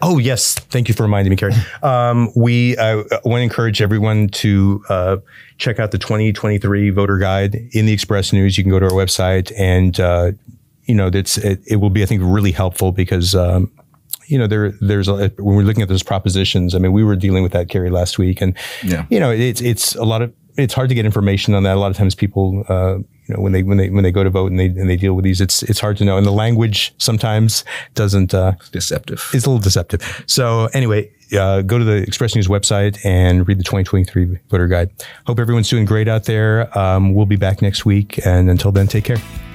Oh 0.00 0.18
yes, 0.18 0.54
thank 0.54 0.88
you 0.88 0.94
for 0.94 1.02
reminding 1.04 1.30
me, 1.30 1.36
Carrie. 1.36 1.54
Um, 1.82 2.30
we 2.36 2.76
uh, 2.76 3.02
want 3.24 3.40
to 3.40 3.42
encourage 3.42 3.82
everyone 3.82 4.28
to 4.28 4.82
uh, 4.88 5.16
check 5.58 5.78
out 5.78 5.90
the 5.90 5.98
2023 5.98 6.90
voter 6.90 7.18
guide 7.18 7.54
in 7.72 7.86
the 7.86 7.92
Express 7.92 8.32
News. 8.32 8.56
You 8.56 8.64
can 8.64 8.70
go 8.70 8.78
to 8.78 8.86
our 8.86 8.92
website, 8.92 9.52
and 9.58 9.98
uh, 10.00 10.32
you 10.84 10.94
know 10.94 11.10
that's 11.10 11.38
it, 11.38 11.60
it 11.66 11.76
will 11.76 11.90
be, 11.90 12.02
I 12.02 12.06
think, 12.06 12.22
really 12.24 12.52
helpful 12.52 12.92
because. 12.92 13.34
Um, 13.34 13.70
you 14.28 14.38
know, 14.38 14.46
there, 14.46 14.70
there's 14.80 15.08
a, 15.08 15.28
when 15.36 15.56
we're 15.56 15.62
looking 15.64 15.82
at 15.82 15.88
those 15.90 16.02
propositions. 16.02 16.74
I 16.74 16.78
mean, 16.78 16.92
we 16.92 17.04
were 17.04 17.16
dealing 17.16 17.42
with 17.42 17.52
that, 17.52 17.68
Carrie, 17.68 17.90
last 17.90 18.18
week, 18.18 18.40
and 18.40 18.56
Yeah. 18.82 19.04
you 19.10 19.20
know, 19.20 19.30
it's 19.30 19.60
it's 19.60 19.94
a 19.96 20.04
lot 20.04 20.22
of 20.22 20.32
it's 20.56 20.74
hard 20.74 20.88
to 20.88 20.94
get 20.94 21.04
information 21.04 21.54
on 21.54 21.62
that. 21.62 21.76
A 21.76 21.80
lot 21.80 21.90
of 21.90 21.96
times, 21.96 22.14
people, 22.14 22.64
uh, 22.68 22.96
you 22.96 23.34
know, 23.34 23.40
when 23.40 23.52
they 23.52 23.62
when 23.62 23.78
they 23.78 23.90
when 23.90 24.02
they 24.02 24.10
go 24.10 24.24
to 24.24 24.30
vote 24.30 24.50
and 24.50 24.60
they 24.60 24.66
and 24.66 24.88
they 24.88 24.96
deal 24.96 25.14
with 25.14 25.24
these, 25.24 25.40
it's 25.40 25.62
it's 25.64 25.80
hard 25.80 25.96
to 25.98 26.04
know, 26.04 26.16
and 26.16 26.26
the 26.26 26.32
language 26.32 26.94
sometimes 26.98 27.64
doesn't 27.94 28.34
uh, 28.34 28.52
Deceptive. 28.72 29.30
it's 29.32 29.46
a 29.46 29.50
little 29.50 29.62
deceptive. 29.62 30.24
So 30.26 30.68
anyway, 30.74 31.10
uh, 31.38 31.62
go 31.62 31.78
to 31.78 31.84
the 31.84 31.96
Express 32.02 32.34
News 32.34 32.48
website 32.48 32.98
and 33.04 33.46
read 33.46 33.58
the 33.58 33.64
2023 33.64 34.38
voter 34.50 34.68
guide. 34.68 34.90
Hope 35.26 35.38
everyone's 35.38 35.68
doing 35.68 35.84
great 35.84 36.08
out 36.08 36.24
there. 36.24 36.76
Um, 36.78 37.14
we'll 37.14 37.26
be 37.26 37.36
back 37.36 37.62
next 37.62 37.84
week, 37.84 38.24
and 38.26 38.50
until 38.50 38.72
then, 38.72 38.86
take 38.86 39.04
care. 39.04 39.51